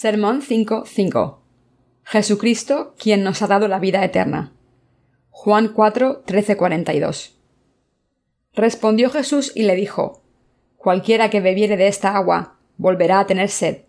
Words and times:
Sermón 0.00 0.42
5.5 0.42 1.38
Jesucristo, 2.04 2.94
quien 3.00 3.24
nos 3.24 3.42
ha 3.42 3.48
dado 3.48 3.66
la 3.66 3.80
vida 3.80 4.04
eterna. 4.04 4.52
Juan 5.30 5.72
4, 5.74 6.22
42. 6.56 7.36
Respondió 8.54 9.10
Jesús 9.10 9.50
y 9.56 9.64
le 9.64 9.74
dijo, 9.74 10.22
Cualquiera 10.76 11.30
que 11.30 11.40
bebiere 11.40 11.76
de 11.76 11.88
esta 11.88 12.14
agua 12.14 12.60
volverá 12.76 13.18
a 13.18 13.26
tener 13.26 13.48
sed, 13.48 13.86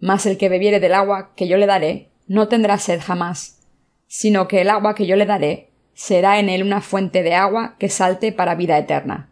mas 0.00 0.26
el 0.26 0.36
que 0.36 0.48
bebiere 0.48 0.80
del 0.80 0.94
agua 0.94 1.30
que 1.36 1.46
yo 1.46 1.58
le 1.58 1.66
daré 1.66 2.10
no 2.26 2.48
tendrá 2.48 2.76
sed 2.78 3.00
jamás, 3.00 3.68
sino 4.08 4.48
que 4.48 4.62
el 4.62 4.68
agua 4.68 4.96
que 4.96 5.06
yo 5.06 5.14
le 5.14 5.26
daré 5.26 5.70
será 5.94 6.40
en 6.40 6.48
él 6.48 6.64
una 6.64 6.80
fuente 6.80 7.22
de 7.22 7.36
agua 7.36 7.76
que 7.78 7.88
salte 7.88 8.32
para 8.32 8.56
vida 8.56 8.76
eterna. 8.78 9.30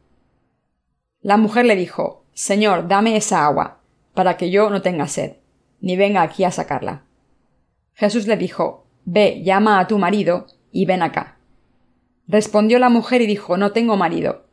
La 1.22 1.38
mujer 1.38 1.64
le 1.64 1.74
dijo, 1.74 2.24
Señor, 2.34 2.86
dame 2.86 3.16
esa 3.16 3.44
agua, 3.44 3.80
para 4.14 4.36
que 4.36 4.50
yo 4.50 4.70
no 4.70 4.80
tenga 4.80 5.08
sed, 5.08 5.38
ni 5.84 5.96
venga 5.96 6.22
aquí 6.22 6.44
a 6.44 6.50
sacarla. 6.50 7.04
Jesús 7.92 8.26
le 8.26 8.38
dijo, 8.38 8.86
Ve, 9.04 9.42
llama 9.44 9.78
a 9.78 9.86
tu 9.86 9.98
marido, 9.98 10.46
y 10.72 10.86
ven 10.86 11.02
acá. 11.02 11.36
Respondió 12.26 12.78
la 12.78 12.88
mujer 12.88 13.20
y 13.20 13.26
dijo, 13.26 13.58
No 13.58 13.72
tengo 13.72 13.98
marido. 13.98 14.46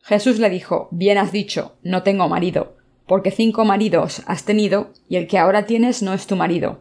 Jesús 0.00 0.38
le 0.38 0.48
dijo, 0.48 0.88
Bien 0.90 1.18
has 1.18 1.30
dicho, 1.30 1.76
no 1.82 2.02
tengo 2.02 2.26
marido, 2.26 2.78
porque 3.06 3.30
cinco 3.30 3.66
maridos 3.66 4.22
has 4.26 4.46
tenido, 4.46 4.94
y 5.10 5.16
el 5.16 5.26
que 5.26 5.36
ahora 5.36 5.66
tienes 5.66 6.02
no 6.02 6.14
es 6.14 6.26
tu 6.26 6.36
marido. 6.36 6.80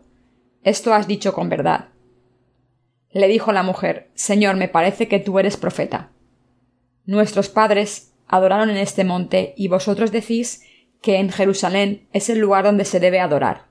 Esto 0.64 0.94
has 0.94 1.06
dicho 1.06 1.34
con 1.34 1.50
verdad. 1.50 1.90
Le 3.12 3.28
dijo 3.28 3.52
la 3.52 3.62
mujer, 3.62 4.10
Señor, 4.14 4.56
me 4.56 4.70
parece 4.70 5.10
que 5.10 5.20
tú 5.20 5.38
eres 5.38 5.58
profeta. 5.58 6.12
Nuestros 7.06 7.50
padres 7.50 8.14
adoraron 8.26 8.70
en 8.70 8.78
este 8.78 9.04
monte, 9.04 9.54
y 9.58 9.68
vosotros 9.68 10.14
decís 10.14 10.64
que 11.02 11.18
en 11.18 11.30
Jerusalén 11.30 12.08
es 12.14 12.30
el 12.30 12.40
lugar 12.40 12.64
donde 12.64 12.86
se 12.86 13.02
debe 13.02 13.20
adorar. 13.20 13.71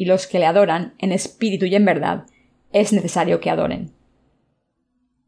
y 0.00 0.06
los 0.06 0.26
que 0.26 0.38
le 0.38 0.46
adoran 0.46 0.94
en 0.96 1.12
espíritu 1.12 1.66
y 1.66 1.74
en 1.74 1.84
verdad 1.84 2.24
es 2.72 2.90
necesario 2.94 3.38
que 3.38 3.50
adoren. 3.50 3.92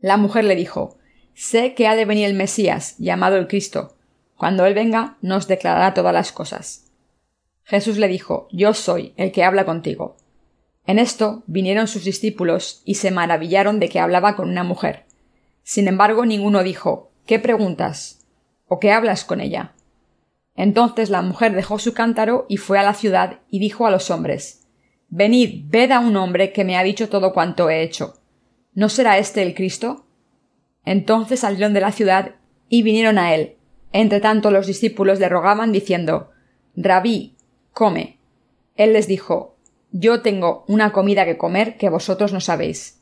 La 0.00 0.16
mujer 0.16 0.44
le 0.44 0.56
dijo 0.56 0.96
Sé 1.34 1.74
que 1.74 1.86
ha 1.86 1.94
de 1.94 2.06
venir 2.06 2.24
el 2.24 2.32
Mesías, 2.32 2.96
llamado 2.96 3.36
el 3.36 3.48
Cristo. 3.48 3.98
Cuando 4.34 4.64
Él 4.64 4.72
venga, 4.72 5.18
nos 5.20 5.46
declarará 5.46 5.92
todas 5.92 6.14
las 6.14 6.32
cosas. 6.32 6.90
Jesús 7.64 7.98
le 7.98 8.08
dijo 8.08 8.48
Yo 8.50 8.72
soy 8.72 9.12
el 9.18 9.30
que 9.30 9.44
habla 9.44 9.66
contigo. 9.66 10.16
En 10.86 10.98
esto 10.98 11.42
vinieron 11.46 11.86
sus 11.86 12.04
discípulos 12.04 12.80
y 12.86 12.94
se 12.94 13.10
maravillaron 13.10 13.78
de 13.78 13.90
que 13.90 14.00
hablaba 14.00 14.36
con 14.36 14.48
una 14.48 14.64
mujer. 14.64 15.04
Sin 15.62 15.86
embargo, 15.86 16.24
ninguno 16.24 16.62
dijo 16.62 17.12
¿Qué 17.26 17.38
preguntas? 17.38 18.26
¿O 18.68 18.80
qué 18.80 18.90
hablas 18.90 19.26
con 19.26 19.42
ella? 19.42 19.74
Entonces 20.56 21.10
la 21.10 21.20
mujer 21.20 21.54
dejó 21.54 21.78
su 21.78 21.92
cántaro 21.92 22.46
y 22.48 22.56
fue 22.56 22.78
a 22.78 22.82
la 22.82 22.94
ciudad 22.94 23.40
y 23.50 23.58
dijo 23.58 23.86
a 23.86 23.90
los 23.90 24.10
hombres 24.10 24.61
Venid, 25.14 25.66
ved 25.68 25.90
a 25.90 26.00
un 26.00 26.16
hombre 26.16 26.54
que 26.54 26.64
me 26.64 26.78
ha 26.78 26.82
dicho 26.82 27.10
todo 27.10 27.34
cuanto 27.34 27.68
he 27.68 27.82
hecho. 27.82 28.14
¿No 28.72 28.88
será 28.88 29.18
este 29.18 29.42
el 29.42 29.54
Cristo? 29.54 30.06
Entonces 30.86 31.40
salieron 31.40 31.74
de 31.74 31.82
la 31.82 31.92
ciudad 31.92 32.36
y 32.70 32.82
vinieron 32.82 33.18
a 33.18 33.34
él. 33.34 33.58
Entre 33.92 34.20
tanto 34.20 34.50
los 34.50 34.66
discípulos 34.66 35.20
le 35.20 35.28
rogaban 35.28 35.70
diciendo 35.70 36.30
Rabí, 36.76 37.36
come. 37.74 38.20
Él 38.74 38.94
les 38.94 39.06
dijo 39.06 39.58
Yo 39.90 40.22
tengo 40.22 40.64
una 40.66 40.92
comida 40.92 41.26
que 41.26 41.36
comer 41.36 41.76
que 41.76 41.90
vosotros 41.90 42.32
no 42.32 42.40
sabéis. 42.40 42.98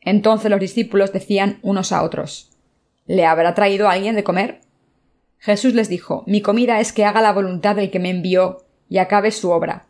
Entonces 0.00 0.50
los 0.50 0.58
discípulos 0.58 1.12
decían 1.12 1.60
unos 1.62 1.92
a 1.92 2.02
otros 2.02 2.50
¿Le 3.06 3.26
habrá 3.26 3.54
traído 3.54 3.88
alguien 3.88 4.16
de 4.16 4.24
comer? 4.24 4.62
Jesús 5.38 5.72
les 5.74 5.88
dijo 5.88 6.24
Mi 6.26 6.42
comida 6.42 6.80
es 6.80 6.92
que 6.92 7.04
haga 7.04 7.22
la 7.22 7.32
voluntad 7.32 7.76
del 7.76 7.92
que 7.92 8.00
me 8.00 8.10
envió 8.10 8.64
y 8.88 8.98
acabe 8.98 9.30
su 9.30 9.52
obra. 9.52 9.86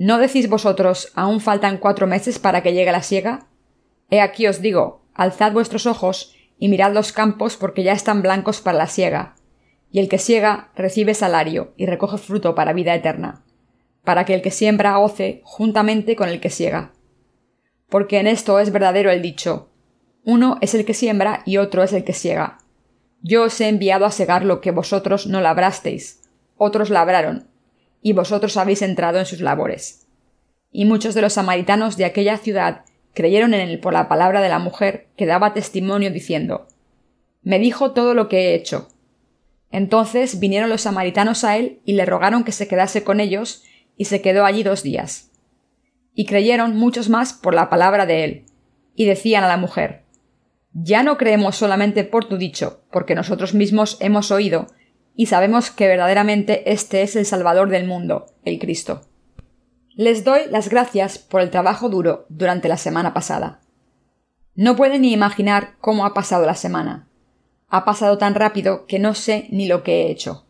¿No 0.00 0.16
decís 0.16 0.48
vosotros 0.48 1.12
aún 1.14 1.42
faltan 1.42 1.76
cuatro 1.76 2.06
meses 2.06 2.38
para 2.38 2.62
que 2.62 2.72
llegue 2.72 2.90
la 2.90 3.02
siega? 3.02 3.48
He 4.08 4.22
aquí 4.22 4.46
os 4.46 4.62
digo, 4.62 5.02
alzad 5.12 5.52
vuestros 5.52 5.84
ojos 5.84 6.34
y 6.58 6.70
mirad 6.70 6.94
los 6.94 7.12
campos 7.12 7.58
porque 7.58 7.82
ya 7.82 7.92
están 7.92 8.22
blancos 8.22 8.62
para 8.62 8.78
la 8.78 8.86
siega. 8.86 9.34
Y 9.92 9.98
el 9.98 10.08
que 10.08 10.16
siega 10.16 10.70
recibe 10.74 11.12
salario 11.12 11.74
y 11.76 11.84
recoge 11.84 12.16
fruto 12.16 12.54
para 12.54 12.72
vida 12.72 12.94
eterna, 12.94 13.44
para 14.02 14.24
que 14.24 14.32
el 14.32 14.40
que 14.40 14.50
siembra 14.50 14.96
goce 14.96 15.42
juntamente 15.44 16.16
con 16.16 16.30
el 16.30 16.40
que 16.40 16.48
siega. 16.48 16.94
Porque 17.90 18.20
en 18.20 18.26
esto 18.26 18.58
es 18.58 18.72
verdadero 18.72 19.10
el 19.10 19.20
dicho 19.20 19.66
uno 20.24 20.56
es 20.62 20.74
el 20.74 20.86
que 20.86 20.94
siembra 20.94 21.42
y 21.44 21.58
otro 21.58 21.82
es 21.82 21.92
el 21.92 22.04
que 22.04 22.14
siega. 22.14 22.56
Yo 23.20 23.42
os 23.42 23.60
he 23.60 23.68
enviado 23.68 24.06
a 24.06 24.10
segar 24.10 24.46
lo 24.46 24.62
que 24.62 24.70
vosotros 24.70 25.26
no 25.26 25.42
labrasteis, 25.42 26.22
otros 26.56 26.88
labraron, 26.88 27.49
y 28.02 28.12
vosotros 28.12 28.56
habéis 28.56 28.82
entrado 28.82 29.18
en 29.18 29.26
sus 29.26 29.40
labores. 29.40 30.06
Y 30.72 30.84
muchos 30.84 31.14
de 31.14 31.22
los 31.22 31.34
samaritanos 31.34 31.96
de 31.96 32.04
aquella 32.04 32.36
ciudad 32.36 32.84
creyeron 33.14 33.54
en 33.54 33.68
él 33.68 33.80
por 33.80 33.92
la 33.92 34.08
palabra 34.08 34.40
de 34.40 34.48
la 34.48 34.58
mujer 34.58 35.08
que 35.16 35.26
daba 35.26 35.54
testimonio 35.54 36.10
diciendo 36.10 36.68
Me 37.42 37.58
dijo 37.58 37.92
todo 37.92 38.14
lo 38.14 38.28
que 38.28 38.38
he 38.38 38.54
hecho. 38.54 38.88
Entonces 39.70 40.40
vinieron 40.40 40.70
los 40.70 40.82
samaritanos 40.82 41.44
a 41.44 41.56
él 41.56 41.80
y 41.84 41.92
le 41.94 42.06
rogaron 42.06 42.44
que 42.44 42.52
se 42.52 42.68
quedase 42.68 43.04
con 43.04 43.20
ellos, 43.20 43.64
y 43.96 44.06
se 44.06 44.22
quedó 44.22 44.46
allí 44.46 44.62
dos 44.62 44.82
días. 44.82 45.30
Y 46.14 46.24
creyeron 46.24 46.76
muchos 46.76 47.08
más 47.08 47.34
por 47.34 47.54
la 47.54 47.68
palabra 47.68 48.06
de 48.06 48.24
él, 48.24 48.46
y 48.94 49.04
decían 49.04 49.44
a 49.44 49.48
la 49.48 49.56
mujer 49.56 50.04
Ya 50.72 51.02
no 51.02 51.18
creemos 51.18 51.56
solamente 51.56 52.04
por 52.04 52.24
tu 52.24 52.36
dicho, 52.36 52.82
porque 52.90 53.14
nosotros 53.14 53.54
mismos 53.54 53.98
hemos 54.00 54.30
oído 54.30 54.68
y 55.20 55.26
sabemos 55.26 55.70
que 55.70 55.86
verdaderamente 55.86 56.72
este 56.72 57.02
es 57.02 57.14
el 57.14 57.26
Salvador 57.26 57.68
del 57.68 57.86
mundo, 57.86 58.24
el 58.42 58.58
Cristo. 58.58 59.02
Les 59.90 60.24
doy 60.24 60.40
las 60.48 60.70
gracias 60.70 61.18
por 61.18 61.42
el 61.42 61.50
trabajo 61.50 61.90
duro 61.90 62.24
durante 62.30 62.68
la 62.68 62.78
semana 62.78 63.12
pasada. 63.12 63.60
No 64.54 64.76
pueden 64.76 65.02
ni 65.02 65.12
imaginar 65.12 65.74
cómo 65.78 66.06
ha 66.06 66.14
pasado 66.14 66.46
la 66.46 66.54
semana. 66.54 67.06
Ha 67.68 67.84
pasado 67.84 68.16
tan 68.16 68.34
rápido 68.34 68.86
que 68.86 68.98
no 68.98 69.12
sé 69.12 69.46
ni 69.50 69.68
lo 69.68 69.82
que 69.82 70.04
he 70.06 70.10
hecho. 70.10 70.46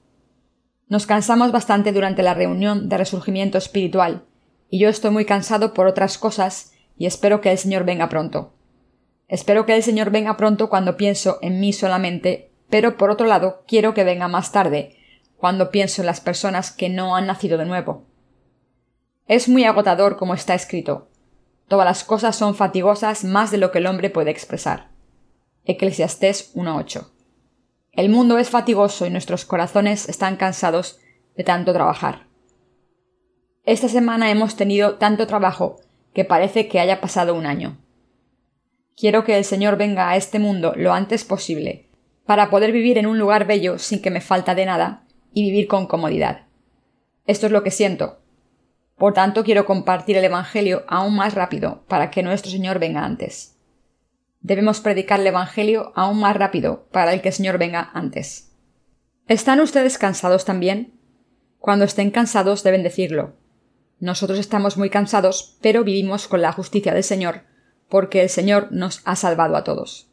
Nos 0.86 1.04
cansamos 1.04 1.50
bastante 1.50 1.90
durante 1.90 2.22
la 2.22 2.34
reunión 2.34 2.88
de 2.88 2.96
resurgimiento 2.96 3.58
espiritual, 3.58 4.22
y 4.68 4.78
yo 4.78 4.88
estoy 4.88 5.10
muy 5.10 5.24
cansado 5.24 5.74
por 5.74 5.88
otras 5.88 6.16
cosas 6.16 6.74
y 6.96 7.06
espero 7.06 7.40
que 7.40 7.50
el 7.50 7.58
Señor 7.58 7.82
venga 7.82 8.08
pronto. 8.08 8.54
Espero 9.26 9.66
que 9.66 9.74
el 9.74 9.82
Señor 9.82 10.12
venga 10.12 10.36
pronto 10.36 10.68
cuando 10.68 10.96
pienso 10.96 11.40
en 11.42 11.58
mí 11.58 11.72
solamente 11.72 12.49
pero 12.70 12.96
por 12.96 13.10
otro 13.10 13.26
lado 13.26 13.64
quiero 13.66 13.92
que 13.92 14.04
venga 14.04 14.28
más 14.28 14.52
tarde, 14.52 14.96
cuando 15.36 15.70
pienso 15.70 16.02
en 16.02 16.06
las 16.06 16.20
personas 16.20 16.70
que 16.70 16.88
no 16.88 17.16
han 17.16 17.26
nacido 17.26 17.58
de 17.58 17.66
nuevo. 17.66 18.06
Es 19.26 19.48
muy 19.48 19.64
agotador 19.64 20.16
como 20.16 20.34
está 20.34 20.54
escrito. 20.54 21.08
Todas 21.68 21.86
las 21.86 22.04
cosas 22.04 22.36
son 22.36 22.54
fatigosas 22.54 23.24
más 23.24 23.50
de 23.50 23.58
lo 23.58 23.70
que 23.70 23.78
el 23.78 23.86
hombre 23.86 24.10
puede 24.10 24.30
expresar. 24.30 24.88
Eclesiastés 25.64 26.54
1.8. 26.54 27.08
El 27.92 28.08
mundo 28.08 28.38
es 28.38 28.50
fatigoso 28.50 29.06
y 29.06 29.10
nuestros 29.10 29.44
corazones 29.44 30.08
están 30.08 30.36
cansados 30.36 31.00
de 31.36 31.44
tanto 31.44 31.72
trabajar. 31.72 32.26
Esta 33.64 33.88
semana 33.88 34.30
hemos 34.30 34.56
tenido 34.56 34.96
tanto 34.96 35.26
trabajo 35.26 35.76
que 36.12 36.24
parece 36.24 36.68
que 36.68 36.80
haya 36.80 37.00
pasado 37.00 37.34
un 37.34 37.46
año. 37.46 37.78
Quiero 38.96 39.24
que 39.24 39.38
el 39.38 39.44
Señor 39.44 39.76
venga 39.76 40.10
a 40.10 40.16
este 40.16 40.38
mundo 40.38 40.72
lo 40.76 40.92
antes 40.92 41.24
posible 41.24 41.89
para 42.30 42.48
poder 42.48 42.70
vivir 42.70 42.96
en 42.96 43.08
un 43.08 43.18
lugar 43.18 43.44
bello 43.44 43.76
sin 43.80 44.00
que 44.00 44.12
me 44.12 44.20
falta 44.20 44.54
de 44.54 44.64
nada 44.64 45.02
y 45.32 45.42
vivir 45.42 45.66
con 45.66 45.88
comodidad. 45.88 46.46
Esto 47.26 47.46
es 47.46 47.52
lo 47.52 47.64
que 47.64 47.72
siento. 47.72 48.20
Por 48.96 49.14
tanto, 49.14 49.42
quiero 49.42 49.66
compartir 49.66 50.16
el 50.16 50.22
Evangelio 50.22 50.84
aún 50.86 51.16
más 51.16 51.34
rápido 51.34 51.82
para 51.88 52.12
que 52.12 52.22
nuestro 52.22 52.52
Señor 52.52 52.78
venga 52.78 53.04
antes. 53.04 53.56
Debemos 54.42 54.78
predicar 54.80 55.18
el 55.18 55.26
Evangelio 55.26 55.90
aún 55.96 56.20
más 56.20 56.36
rápido 56.36 56.86
para 56.92 57.12
el 57.14 57.20
que 57.20 57.30
el 57.30 57.34
Señor 57.34 57.58
venga 57.58 57.90
antes. 57.94 58.52
¿Están 59.26 59.58
ustedes 59.58 59.98
cansados 59.98 60.44
también? 60.44 61.00
Cuando 61.58 61.84
estén 61.84 62.12
cansados 62.12 62.62
deben 62.62 62.84
decirlo. 62.84 63.34
Nosotros 63.98 64.38
estamos 64.38 64.76
muy 64.76 64.88
cansados, 64.88 65.58
pero 65.60 65.82
vivimos 65.82 66.28
con 66.28 66.42
la 66.42 66.52
justicia 66.52 66.94
del 66.94 67.02
Señor, 67.02 67.42
porque 67.88 68.22
el 68.22 68.28
Señor 68.28 68.68
nos 68.70 69.02
ha 69.04 69.16
salvado 69.16 69.56
a 69.56 69.64
todos. 69.64 70.09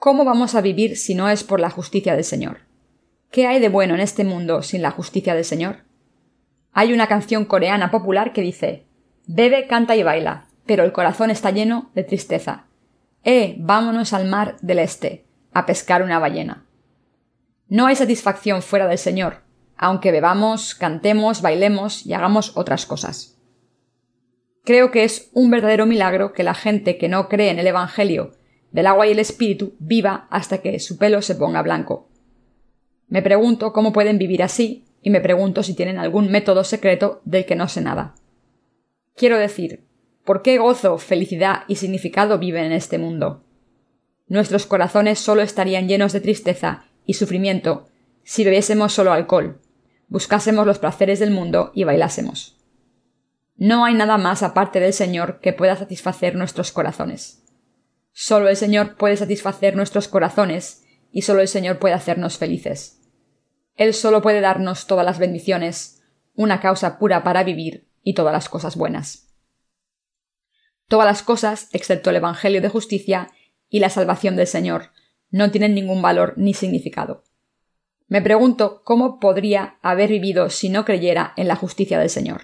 ¿Cómo 0.00 0.24
vamos 0.24 0.54
a 0.54 0.62
vivir 0.62 0.96
si 0.96 1.14
no 1.14 1.28
es 1.28 1.44
por 1.44 1.60
la 1.60 1.68
justicia 1.68 2.14
del 2.14 2.24
Señor? 2.24 2.60
¿Qué 3.30 3.46
hay 3.46 3.60
de 3.60 3.68
bueno 3.68 3.92
en 3.92 4.00
este 4.00 4.24
mundo 4.24 4.62
sin 4.62 4.80
la 4.80 4.92
justicia 4.92 5.34
del 5.34 5.44
Señor? 5.44 5.84
Hay 6.72 6.94
una 6.94 7.06
canción 7.06 7.44
coreana 7.44 7.90
popular 7.90 8.32
que 8.32 8.40
dice 8.40 8.86
Bebe, 9.26 9.66
canta 9.66 9.96
y 9.96 10.02
baila, 10.02 10.46
pero 10.64 10.84
el 10.84 10.92
corazón 10.92 11.30
está 11.30 11.50
lleno 11.50 11.90
de 11.94 12.04
tristeza. 12.04 12.64
Eh, 13.24 13.56
vámonos 13.58 14.14
al 14.14 14.26
mar 14.26 14.56
del 14.62 14.78
este, 14.78 15.26
a 15.52 15.66
pescar 15.66 16.02
una 16.02 16.18
ballena. 16.18 16.64
No 17.68 17.84
hay 17.84 17.94
satisfacción 17.94 18.62
fuera 18.62 18.86
del 18.86 18.96
Señor, 18.96 19.42
aunque 19.76 20.12
bebamos, 20.12 20.74
cantemos, 20.74 21.42
bailemos 21.42 22.06
y 22.06 22.14
hagamos 22.14 22.56
otras 22.56 22.86
cosas. 22.86 23.38
Creo 24.64 24.92
que 24.92 25.04
es 25.04 25.28
un 25.34 25.50
verdadero 25.50 25.84
milagro 25.84 26.32
que 26.32 26.42
la 26.42 26.54
gente 26.54 26.96
que 26.96 27.10
no 27.10 27.28
cree 27.28 27.50
en 27.50 27.58
el 27.58 27.66
Evangelio 27.66 28.39
del 28.72 28.86
agua 28.86 29.06
y 29.06 29.12
el 29.12 29.18
Espíritu 29.18 29.74
viva 29.78 30.26
hasta 30.30 30.58
que 30.58 30.78
su 30.78 30.98
pelo 30.98 31.22
se 31.22 31.34
ponga 31.34 31.62
blanco. 31.62 32.08
Me 33.08 33.22
pregunto 33.22 33.72
cómo 33.72 33.92
pueden 33.92 34.18
vivir 34.18 34.42
así 34.42 34.84
y 35.02 35.10
me 35.10 35.20
pregunto 35.20 35.62
si 35.62 35.74
tienen 35.74 35.98
algún 35.98 36.30
método 36.30 36.64
secreto 36.64 37.20
del 37.24 37.46
que 37.46 37.56
no 37.56 37.68
sé 37.68 37.80
nada. 37.80 38.14
Quiero 39.16 39.38
decir, 39.38 39.84
¿por 40.24 40.42
qué 40.42 40.58
gozo, 40.58 40.98
felicidad 40.98 41.64
y 41.66 41.76
significado 41.76 42.38
viven 42.38 42.64
en 42.64 42.72
este 42.72 42.98
mundo? 42.98 43.44
Nuestros 44.28 44.66
corazones 44.66 45.18
solo 45.18 45.42
estarían 45.42 45.88
llenos 45.88 46.12
de 46.12 46.20
tristeza 46.20 46.84
y 47.04 47.14
sufrimiento 47.14 47.88
si 48.22 48.44
bebiésemos 48.44 48.92
solo 48.92 49.12
alcohol, 49.12 49.60
buscásemos 50.08 50.66
los 50.66 50.78
placeres 50.78 51.18
del 51.18 51.32
mundo 51.32 51.72
y 51.74 51.84
bailásemos. 51.84 52.56
No 53.56 53.84
hay 53.84 53.94
nada 53.94 54.18
más 54.18 54.42
aparte 54.42 54.78
del 54.78 54.92
Señor 54.92 55.40
que 55.40 55.52
pueda 55.52 55.76
satisfacer 55.76 56.36
nuestros 56.36 56.70
corazones. 56.70 57.42
Solo 58.12 58.48
el 58.48 58.56
Señor 58.56 58.96
puede 58.96 59.16
satisfacer 59.16 59.76
nuestros 59.76 60.08
corazones 60.08 60.84
y 61.12 61.22
solo 61.22 61.40
el 61.40 61.48
Señor 61.48 61.78
puede 61.78 61.94
hacernos 61.94 62.38
felices. 62.38 63.00
Él 63.76 63.94
solo 63.94 64.20
puede 64.22 64.40
darnos 64.40 64.86
todas 64.86 65.06
las 65.06 65.18
bendiciones, 65.18 66.02
una 66.34 66.60
causa 66.60 66.98
pura 66.98 67.22
para 67.22 67.44
vivir 67.44 67.88
y 68.02 68.14
todas 68.14 68.32
las 68.32 68.48
cosas 68.48 68.76
buenas. 68.76 69.28
Todas 70.88 71.06
las 71.06 71.22
cosas, 71.22 71.68
excepto 71.72 72.10
el 72.10 72.16
Evangelio 72.16 72.60
de 72.60 72.68
justicia 72.68 73.30
y 73.68 73.78
la 73.78 73.90
salvación 73.90 74.36
del 74.36 74.46
Señor, 74.46 74.90
no 75.30 75.50
tienen 75.50 75.74
ningún 75.74 76.02
valor 76.02 76.34
ni 76.36 76.54
significado. 76.54 77.24
Me 78.08 78.20
pregunto 78.20 78.82
cómo 78.84 79.20
podría 79.20 79.78
haber 79.82 80.10
vivido 80.10 80.50
si 80.50 80.68
no 80.68 80.84
creyera 80.84 81.32
en 81.36 81.46
la 81.46 81.54
justicia 81.54 81.98
del 81.98 82.10
Señor. 82.10 82.42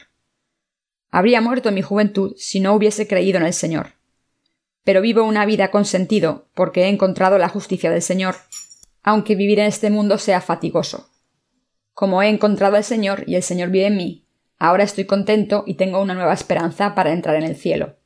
Habría 1.10 1.40
muerto 1.40 1.70
en 1.70 1.74
mi 1.74 1.82
juventud 1.82 2.34
si 2.36 2.60
no 2.60 2.72
hubiese 2.72 3.08
creído 3.08 3.38
en 3.38 3.46
el 3.46 3.52
Señor. 3.52 3.94
Pero 4.86 5.00
vivo 5.00 5.24
una 5.24 5.44
vida 5.46 5.72
con 5.72 5.84
sentido 5.84 6.46
porque 6.54 6.84
he 6.84 6.88
encontrado 6.88 7.38
la 7.38 7.48
justicia 7.48 7.90
del 7.90 8.02
Señor, 8.02 8.36
aunque 9.02 9.34
vivir 9.34 9.58
en 9.58 9.66
este 9.66 9.90
mundo 9.90 10.16
sea 10.16 10.40
fatigoso. 10.40 11.10
Como 11.92 12.22
he 12.22 12.28
encontrado 12.28 12.76
al 12.76 12.84
Señor 12.84 13.24
y 13.26 13.34
el 13.34 13.42
Señor 13.42 13.70
vive 13.70 13.86
en 13.86 13.96
mí, 13.96 14.28
ahora 14.60 14.84
estoy 14.84 15.04
contento 15.04 15.64
y 15.66 15.74
tengo 15.74 16.00
una 16.00 16.14
nueva 16.14 16.32
esperanza 16.32 16.94
para 16.94 17.12
entrar 17.12 17.34
en 17.34 17.42
el 17.42 17.56
cielo. 17.56 17.96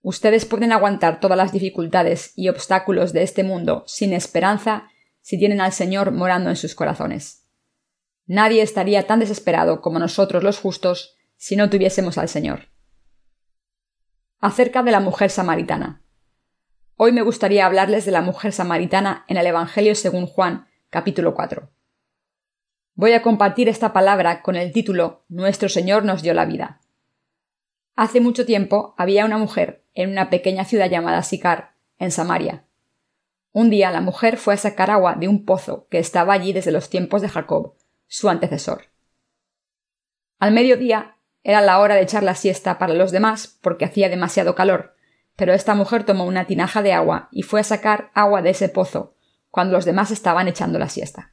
Ustedes 0.00 0.46
pueden 0.46 0.72
aguantar 0.72 1.20
todas 1.20 1.36
las 1.36 1.52
dificultades 1.52 2.32
y 2.34 2.48
obstáculos 2.48 3.12
de 3.12 3.22
este 3.22 3.44
mundo 3.44 3.84
sin 3.86 4.14
esperanza 4.14 4.88
si 5.20 5.38
tienen 5.38 5.60
al 5.60 5.72
Señor 5.72 6.12
morando 6.12 6.48
en 6.48 6.56
sus 6.56 6.74
corazones. 6.74 7.46
Nadie 8.24 8.62
estaría 8.62 9.06
tan 9.06 9.20
desesperado 9.20 9.82
como 9.82 9.98
nosotros 9.98 10.42
los 10.42 10.58
justos 10.60 11.18
si 11.36 11.56
no 11.56 11.68
tuviésemos 11.68 12.16
al 12.16 12.30
Señor. 12.30 12.69
Acerca 14.42 14.82
de 14.82 14.90
la 14.90 15.00
mujer 15.00 15.28
samaritana. 15.28 16.02
Hoy 16.96 17.12
me 17.12 17.20
gustaría 17.20 17.66
hablarles 17.66 18.06
de 18.06 18.10
la 18.10 18.22
mujer 18.22 18.52
samaritana 18.52 19.26
en 19.28 19.36
el 19.36 19.46
Evangelio 19.46 19.94
según 19.94 20.26
Juan, 20.26 20.66
capítulo 20.88 21.34
4. 21.34 21.68
Voy 22.94 23.12
a 23.12 23.20
compartir 23.20 23.68
esta 23.68 23.92
palabra 23.92 24.40
con 24.40 24.56
el 24.56 24.72
título 24.72 25.24
Nuestro 25.28 25.68
Señor 25.68 26.06
nos 26.06 26.22
dio 26.22 26.32
la 26.32 26.46
vida. 26.46 26.80
Hace 27.96 28.22
mucho 28.22 28.46
tiempo 28.46 28.94
había 28.96 29.26
una 29.26 29.36
mujer 29.36 29.84
en 29.92 30.08
una 30.08 30.30
pequeña 30.30 30.64
ciudad 30.64 30.88
llamada 30.88 31.22
Sicar, 31.22 31.74
en 31.98 32.10
Samaria. 32.10 32.64
Un 33.52 33.68
día 33.68 33.90
la 33.90 34.00
mujer 34.00 34.38
fue 34.38 34.54
a 34.54 34.56
sacar 34.56 34.90
agua 34.90 35.16
de 35.16 35.28
un 35.28 35.44
pozo 35.44 35.86
que 35.90 35.98
estaba 35.98 36.32
allí 36.32 36.54
desde 36.54 36.72
los 36.72 36.88
tiempos 36.88 37.20
de 37.20 37.28
Jacob, 37.28 37.74
su 38.06 38.30
antecesor. 38.30 38.84
Al 40.38 40.52
mediodía 40.52 41.18
era 41.42 41.60
la 41.60 41.78
hora 41.78 41.94
de 41.94 42.02
echar 42.02 42.22
la 42.22 42.34
siesta 42.34 42.78
para 42.78 42.94
los 42.94 43.12
demás 43.12 43.58
porque 43.60 43.84
hacía 43.84 44.08
demasiado 44.08 44.54
calor, 44.54 44.94
pero 45.36 45.52
esta 45.54 45.74
mujer 45.74 46.04
tomó 46.04 46.24
una 46.24 46.46
tinaja 46.46 46.82
de 46.82 46.92
agua 46.92 47.28
y 47.32 47.42
fue 47.42 47.60
a 47.60 47.64
sacar 47.64 48.10
agua 48.14 48.42
de 48.42 48.50
ese 48.50 48.68
pozo 48.68 49.14
cuando 49.50 49.72
los 49.72 49.84
demás 49.84 50.10
estaban 50.10 50.48
echando 50.48 50.78
la 50.78 50.88
siesta. 50.88 51.32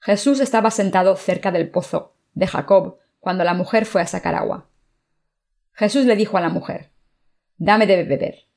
Jesús 0.00 0.40
estaba 0.40 0.70
sentado 0.70 1.14
cerca 1.16 1.52
del 1.52 1.70
pozo 1.70 2.16
de 2.34 2.48
Jacob 2.48 2.98
cuando 3.20 3.44
la 3.44 3.54
mujer 3.54 3.86
fue 3.86 4.02
a 4.02 4.06
sacar 4.06 4.34
agua. 4.34 4.68
Jesús 5.72 6.06
le 6.06 6.16
dijo 6.16 6.36
a 6.36 6.40
la 6.40 6.48
mujer 6.48 6.90
Dame 7.56 7.86
de 7.86 8.02
beber. 8.02 8.48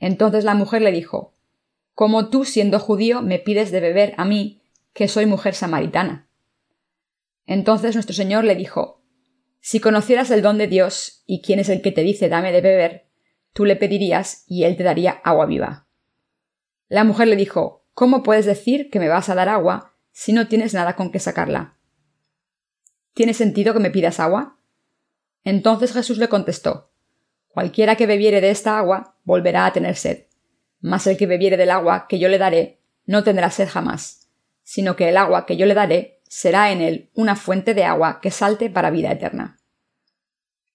Entonces 0.00 0.42
la 0.44 0.54
mujer 0.54 0.82
le 0.82 0.90
dijo 0.90 1.34
¿Cómo 1.94 2.30
tú, 2.30 2.44
siendo 2.44 2.80
judío, 2.80 3.22
me 3.22 3.38
pides 3.38 3.70
de 3.70 3.80
beber 3.80 4.14
a 4.16 4.24
mí, 4.24 4.62
que 4.92 5.06
soy 5.06 5.26
mujer 5.26 5.54
samaritana? 5.54 6.26
Entonces 7.46 7.94
nuestro 7.94 8.14
Señor 8.14 8.44
le 8.44 8.56
dijo 8.56 9.01
Si 9.64 9.78
conocieras 9.78 10.32
el 10.32 10.42
don 10.42 10.58
de 10.58 10.66
Dios 10.66 11.22
y 11.24 11.40
quién 11.40 11.60
es 11.60 11.68
el 11.68 11.82
que 11.82 11.92
te 11.92 12.02
dice 12.02 12.28
dame 12.28 12.50
de 12.50 12.60
beber, 12.60 13.06
tú 13.52 13.64
le 13.64 13.76
pedirías 13.76 14.42
y 14.48 14.64
él 14.64 14.76
te 14.76 14.82
daría 14.82 15.12
agua 15.22 15.46
viva. 15.46 15.86
La 16.88 17.04
mujer 17.04 17.28
le 17.28 17.36
dijo 17.36 17.86
¿Cómo 17.94 18.24
puedes 18.24 18.44
decir 18.44 18.90
que 18.90 18.98
me 18.98 19.08
vas 19.08 19.28
a 19.28 19.36
dar 19.36 19.48
agua 19.48 19.94
si 20.10 20.32
no 20.32 20.48
tienes 20.48 20.74
nada 20.74 20.96
con 20.96 21.12
que 21.12 21.20
sacarla? 21.20 21.78
¿Tiene 23.14 23.34
sentido 23.34 23.72
que 23.72 23.78
me 23.78 23.92
pidas 23.92 24.18
agua? 24.18 24.58
Entonces 25.44 25.92
Jesús 25.92 26.18
le 26.18 26.28
contestó 26.28 26.90
Cualquiera 27.46 27.94
que 27.94 28.06
bebiere 28.06 28.40
de 28.40 28.50
esta 28.50 28.78
agua 28.78 29.16
volverá 29.22 29.66
a 29.66 29.72
tener 29.72 29.94
sed, 29.94 30.26
mas 30.80 31.06
el 31.06 31.16
que 31.16 31.26
bebiere 31.26 31.56
del 31.56 31.70
agua 31.70 32.06
que 32.08 32.18
yo 32.18 32.28
le 32.28 32.38
daré 32.38 32.80
no 33.06 33.22
tendrá 33.22 33.48
sed 33.50 33.68
jamás, 33.68 34.28
sino 34.64 34.96
que 34.96 35.08
el 35.08 35.16
agua 35.16 35.46
que 35.46 35.56
yo 35.56 35.66
le 35.66 35.74
daré 35.74 36.11
será 36.34 36.72
en 36.72 36.80
él 36.80 37.10
una 37.12 37.36
fuente 37.36 37.74
de 37.74 37.84
agua 37.84 38.20
que 38.22 38.30
salte 38.30 38.70
para 38.70 38.88
vida 38.88 39.12
eterna. 39.12 39.58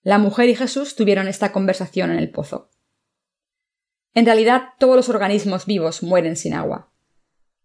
La 0.04 0.20
mujer 0.20 0.50
y 0.50 0.56
Jesús 0.56 0.96
tuvieron 0.96 1.28
esta 1.28 1.52
conversación 1.52 2.12
en 2.12 2.20
el 2.20 2.30
pozo. 2.30 2.70
En 4.14 4.28
realidad, 4.28 4.66
todos 4.78 4.96
los 4.96 5.10
organismos 5.10 5.66
vivos 5.66 6.04
mueren 6.04 6.36
sin 6.36 6.54
agua. 6.54 6.92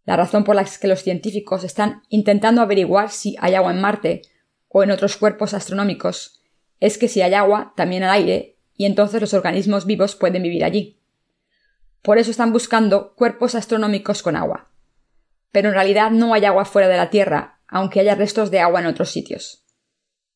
La 0.06 0.16
razón 0.16 0.42
por 0.42 0.56
la 0.56 0.64
que 0.64 0.88
los 0.88 1.02
científicos 1.02 1.64
están 1.64 2.00
intentando 2.08 2.62
averiguar 2.62 3.10
si 3.10 3.36
hay 3.38 3.56
agua 3.56 3.72
en 3.72 3.82
Marte 3.82 4.22
o 4.68 4.82
en 4.82 4.90
otros 4.90 5.18
cuerpos 5.18 5.52
astronómicos 5.52 6.40
es 6.80 6.96
que 6.96 7.08
si 7.08 7.20
hay 7.20 7.34
agua, 7.34 7.74
también 7.76 8.04
hay 8.04 8.22
aire, 8.22 8.58
y 8.74 8.86
entonces 8.86 9.20
los 9.20 9.34
organismos 9.34 9.84
vivos 9.84 10.16
pueden 10.16 10.42
vivir 10.42 10.64
allí. 10.64 10.98
Por 12.00 12.16
eso 12.16 12.30
están 12.30 12.54
buscando 12.54 13.14
cuerpos 13.16 13.54
astronómicos 13.54 14.22
con 14.22 14.34
agua. 14.34 14.70
Pero 15.50 15.68
en 15.68 15.74
realidad 15.74 16.10
no 16.10 16.32
hay 16.32 16.46
agua 16.46 16.64
fuera 16.64 16.88
de 16.88 16.96
la 16.96 17.10
Tierra, 17.10 17.51
aunque 17.72 18.00
haya 18.00 18.14
restos 18.14 18.50
de 18.50 18.60
agua 18.60 18.80
en 18.80 18.86
otros 18.86 19.10
sitios. 19.10 19.64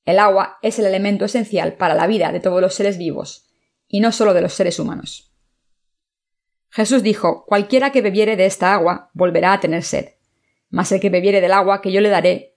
El 0.06 0.18
agua 0.18 0.58
es 0.62 0.78
el 0.78 0.86
elemento 0.86 1.26
esencial 1.26 1.74
para 1.74 1.94
la 1.94 2.06
vida 2.06 2.32
de 2.32 2.40
todos 2.40 2.62
los 2.62 2.74
seres 2.74 2.96
vivos, 2.96 3.50
y 3.86 4.00
no 4.00 4.10
solo 4.10 4.32
de 4.32 4.40
los 4.40 4.54
seres 4.54 4.78
humanos. 4.78 5.30
Jesús 6.70 7.02
dijo 7.02 7.44
Cualquiera 7.44 7.92
que 7.92 8.00
bebiere 8.00 8.36
de 8.36 8.46
esta 8.46 8.72
agua 8.72 9.10
volverá 9.12 9.52
a 9.52 9.60
tener 9.60 9.82
sed, 9.82 10.14
mas 10.70 10.90
el 10.92 11.00
que 11.00 11.10
bebiere 11.10 11.42
del 11.42 11.52
agua 11.52 11.82
que 11.82 11.92
yo 11.92 12.00
le 12.00 12.08
daré 12.08 12.56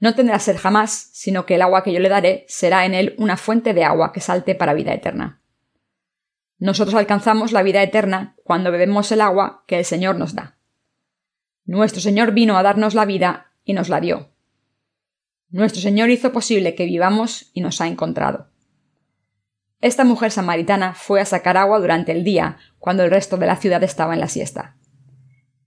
no 0.00 0.14
tendrá 0.14 0.40
sed 0.40 0.56
jamás, 0.58 1.10
sino 1.12 1.46
que 1.46 1.54
el 1.54 1.62
agua 1.62 1.84
que 1.84 1.92
yo 1.92 2.00
le 2.00 2.08
daré 2.08 2.44
será 2.48 2.84
en 2.84 2.94
él 2.94 3.14
una 3.18 3.36
fuente 3.36 3.74
de 3.74 3.84
agua 3.84 4.12
que 4.12 4.20
salte 4.20 4.56
para 4.56 4.74
vida 4.74 4.92
eterna. 4.92 5.40
Nosotros 6.58 6.96
alcanzamos 6.96 7.52
la 7.52 7.62
vida 7.62 7.82
eterna 7.82 8.34
cuando 8.42 8.72
bebemos 8.72 9.12
el 9.12 9.20
agua 9.20 9.62
que 9.66 9.78
el 9.78 9.84
Señor 9.84 10.16
nos 10.16 10.34
da. 10.34 10.58
Nuestro 11.64 12.00
Señor 12.00 12.32
vino 12.32 12.58
a 12.58 12.62
darnos 12.62 12.94
la 12.94 13.04
vida 13.04 13.52
y 13.66 13.74
nos 13.74 13.90
la 13.90 14.00
dio. 14.00 14.30
Nuestro 15.50 15.82
Señor 15.82 16.08
hizo 16.08 16.32
posible 16.32 16.74
que 16.74 16.86
vivamos 16.86 17.50
y 17.52 17.60
nos 17.60 17.82
ha 17.82 17.86
encontrado. 17.86 18.48
Esta 19.82 20.04
mujer 20.04 20.30
samaritana 20.30 20.94
fue 20.94 21.20
a 21.20 21.26
sacar 21.26 21.58
agua 21.58 21.78
durante 21.78 22.12
el 22.12 22.24
día, 22.24 22.56
cuando 22.78 23.04
el 23.04 23.10
resto 23.10 23.36
de 23.36 23.46
la 23.46 23.56
ciudad 23.56 23.82
estaba 23.82 24.14
en 24.14 24.20
la 24.20 24.28
siesta. 24.28 24.76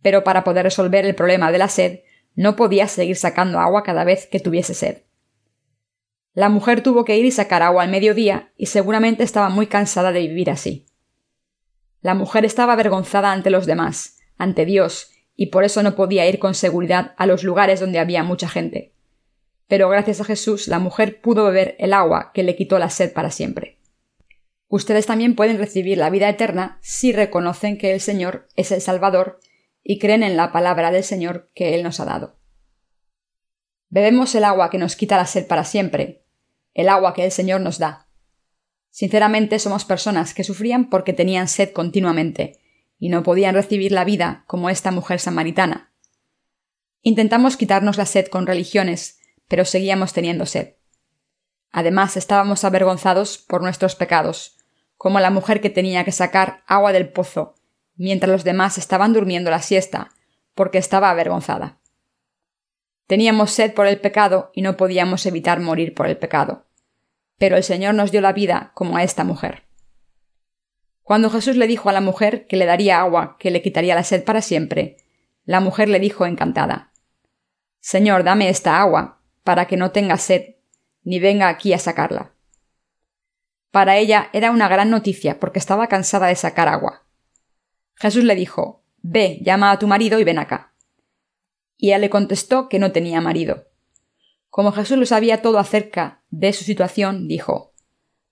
Pero 0.01 0.23
para 0.23 0.43
poder 0.43 0.63
resolver 0.63 1.05
el 1.05 1.13
problema 1.13 1.51
de 1.51 1.59
la 1.59 1.67
sed, 1.67 1.99
no 2.35 2.55
podía 2.55 2.87
seguir 2.87 3.17
sacando 3.17 3.59
agua 3.59 3.83
cada 3.83 4.03
vez 4.03 4.27
que 4.27 4.39
tuviese 4.39 4.73
sed. 4.73 5.03
La 6.33 6.49
mujer 6.49 6.81
tuvo 6.81 7.05
que 7.05 7.17
ir 7.17 7.25
y 7.25 7.31
sacar 7.31 7.61
agua 7.61 7.83
al 7.83 7.89
mediodía 7.89 8.53
y 8.55 8.67
seguramente 8.67 9.23
estaba 9.23 9.49
muy 9.49 9.67
cansada 9.67 10.11
de 10.11 10.21
vivir 10.21 10.49
así. 10.49 10.87
La 12.01 12.13
mujer 12.13 12.45
estaba 12.45 12.73
avergonzada 12.73 13.31
ante 13.31 13.49
los 13.49 13.65
demás, 13.65 14.17
ante 14.37 14.65
Dios, 14.65 15.11
y 15.41 15.45
por 15.45 15.63
eso 15.63 15.81
no 15.83 15.95
podía 15.95 16.27
ir 16.27 16.37
con 16.37 16.53
seguridad 16.53 17.13
a 17.15 17.25
los 17.25 17.45
lugares 17.45 17.79
donde 17.79 17.99
había 17.99 18.23
mucha 18.23 18.49
gente. 18.49 18.91
Pero 19.69 19.87
gracias 19.87 20.19
a 20.19 20.25
Jesús 20.25 20.67
la 20.67 20.79
mujer 20.79 21.21
pudo 21.21 21.45
beber 21.45 21.77
el 21.79 21.93
agua 21.93 22.31
que 22.33 22.43
le 22.43 22.57
quitó 22.57 22.77
la 22.77 22.89
sed 22.89 23.13
para 23.13 23.31
siempre. 23.31 23.77
Ustedes 24.67 25.05
también 25.05 25.37
pueden 25.37 25.57
recibir 25.57 25.97
la 25.97 26.09
vida 26.09 26.27
eterna 26.27 26.77
si 26.81 27.13
reconocen 27.13 27.77
que 27.77 27.93
el 27.93 28.01
Señor 28.01 28.49
es 28.57 28.73
el 28.73 28.81
Salvador 28.81 29.39
y 29.81 29.97
creen 29.97 30.23
en 30.23 30.35
la 30.35 30.51
palabra 30.51 30.91
del 30.91 31.05
Señor 31.05 31.49
que 31.55 31.73
Él 31.73 31.83
nos 31.83 32.01
ha 32.01 32.05
dado. 32.05 32.35
Bebemos 33.87 34.35
el 34.35 34.43
agua 34.43 34.69
que 34.69 34.77
nos 34.77 34.97
quita 34.97 35.15
la 35.15 35.25
sed 35.25 35.47
para 35.47 35.63
siempre, 35.63 36.25
el 36.73 36.89
agua 36.89 37.13
que 37.13 37.23
el 37.23 37.31
Señor 37.31 37.61
nos 37.61 37.79
da. 37.79 38.09
Sinceramente 38.89 39.57
somos 39.59 39.85
personas 39.85 40.33
que 40.33 40.43
sufrían 40.43 40.89
porque 40.89 41.13
tenían 41.13 41.47
sed 41.47 41.71
continuamente, 41.71 42.59
y 42.99 43.09
no 43.09 43.23
podían 43.23 43.55
recibir 43.55 43.91
la 43.91 44.03
vida 44.03 44.43
como 44.45 44.69
esta 44.69 44.91
mujer 44.91 45.19
samaritana. 45.19 45.91
Intentamos 47.01 47.55
quitarnos 47.55 47.97
la 47.97 48.05
sed 48.05 48.27
con 48.27 48.45
religiones, 48.45 49.19
pero 49.47 49.65
seguíamos 49.65 50.13
teniendo 50.13 50.45
sed. 50.45 50.75
Además, 51.71 52.17
estábamos 52.17 52.63
avergonzados 52.63 53.37
por 53.37 53.61
nuestros 53.61 53.95
pecados, 53.95 54.57
como 54.97 55.19
la 55.19 55.29
mujer 55.29 55.61
que 55.61 55.69
tenía 55.69 56.03
que 56.03 56.11
sacar 56.11 56.63
agua 56.67 56.91
del 56.91 57.09
pozo, 57.09 57.55
mientras 57.95 58.31
los 58.31 58.43
demás 58.43 58.77
estaban 58.77 59.13
durmiendo 59.13 59.49
la 59.49 59.61
siesta, 59.61 60.09
porque 60.53 60.77
estaba 60.77 61.09
avergonzada. 61.09 61.79
Teníamos 63.07 63.51
sed 63.51 63.73
por 63.73 63.87
el 63.87 63.99
pecado 63.99 64.51
y 64.53 64.61
no 64.61 64.77
podíamos 64.77 65.25
evitar 65.25 65.61
morir 65.61 65.93
por 65.93 66.05
el 66.05 66.17
pecado. 66.17 66.65
Pero 67.37 67.55
el 67.55 67.63
Señor 67.63 67.95
nos 67.95 68.11
dio 68.11 68.19
la 68.19 68.33
vida 68.33 68.71
como 68.75 68.97
a 68.97 69.03
esta 69.03 69.23
mujer. 69.23 69.68
Cuando 71.09 71.31
Jesús 71.31 71.55
le 71.55 71.65
dijo 71.65 71.89
a 71.89 71.91
la 71.91 72.01
mujer 72.01 72.45
que 72.45 72.55
le 72.55 72.67
daría 72.67 72.99
agua 72.99 73.35
que 73.39 73.49
le 73.49 73.63
quitaría 73.63 73.95
la 73.95 74.03
sed 74.03 74.23
para 74.23 74.43
siempre, 74.43 74.97
la 75.43 75.59
mujer 75.59 75.89
le 75.89 75.99
dijo 75.99 76.27
encantada 76.27 76.91
Señor, 77.79 78.23
dame 78.23 78.47
esta 78.47 78.79
agua, 78.79 79.19
para 79.43 79.65
que 79.65 79.75
no 79.75 79.89
tenga 79.89 80.17
sed, 80.17 80.57
ni 81.01 81.19
venga 81.19 81.49
aquí 81.49 81.73
a 81.73 81.79
sacarla. 81.79 82.35
Para 83.71 83.97
ella 83.97 84.29
era 84.33 84.51
una 84.51 84.67
gran 84.67 84.91
noticia 84.91 85.39
porque 85.39 85.57
estaba 85.57 85.87
cansada 85.87 86.27
de 86.27 86.35
sacar 86.35 86.67
agua. 86.67 87.07
Jesús 87.95 88.23
le 88.23 88.35
dijo 88.35 88.83
Ve, 89.01 89.39
llama 89.41 89.71
a 89.71 89.79
tu 89.79 89.87
marido 89.87 90.19
y 90.19 90.23
ven 90.23 90.37
acá. 90.37 90.75
Y 91.75 91.87
ella 91.87 91.97
le 91.97 92.11
contestó 92.11 92.69
que 92.69 92.77
no 92.77 92.91
tenía 92.91 93.19
marido. 93.19 93.65
Como 94.51 94.71
Jesús 94.73 94.99
lo 94.99 95.07
sabía 95.07 95.41
todo 95.41 95.57
acerca 95.57 96.21
de 96.29 96.53
su 96.53 96.63
situación, 96.63 97.27
dijo 97.27 97.73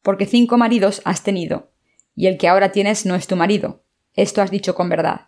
Porque 0.04 0.28
cinco 0.28 0.60
maridos 0.60 1.02
has 1.06 1.24
tenido, 1.24 1.72
y 2.18 2.26
el 2.26 2.38
que 2.38 2.48
ahora 2.48 2.72
tienes 2.72 3.06
no 3.06 3.14
es 3.16 3.28
tu 3.28 3.36
marido. 3.36 3.84
Esto 4.14 4.42
has 4.42 4.50
dicho 4.50 4.74
con 4.74 4.90
verdad. 4.90 5.28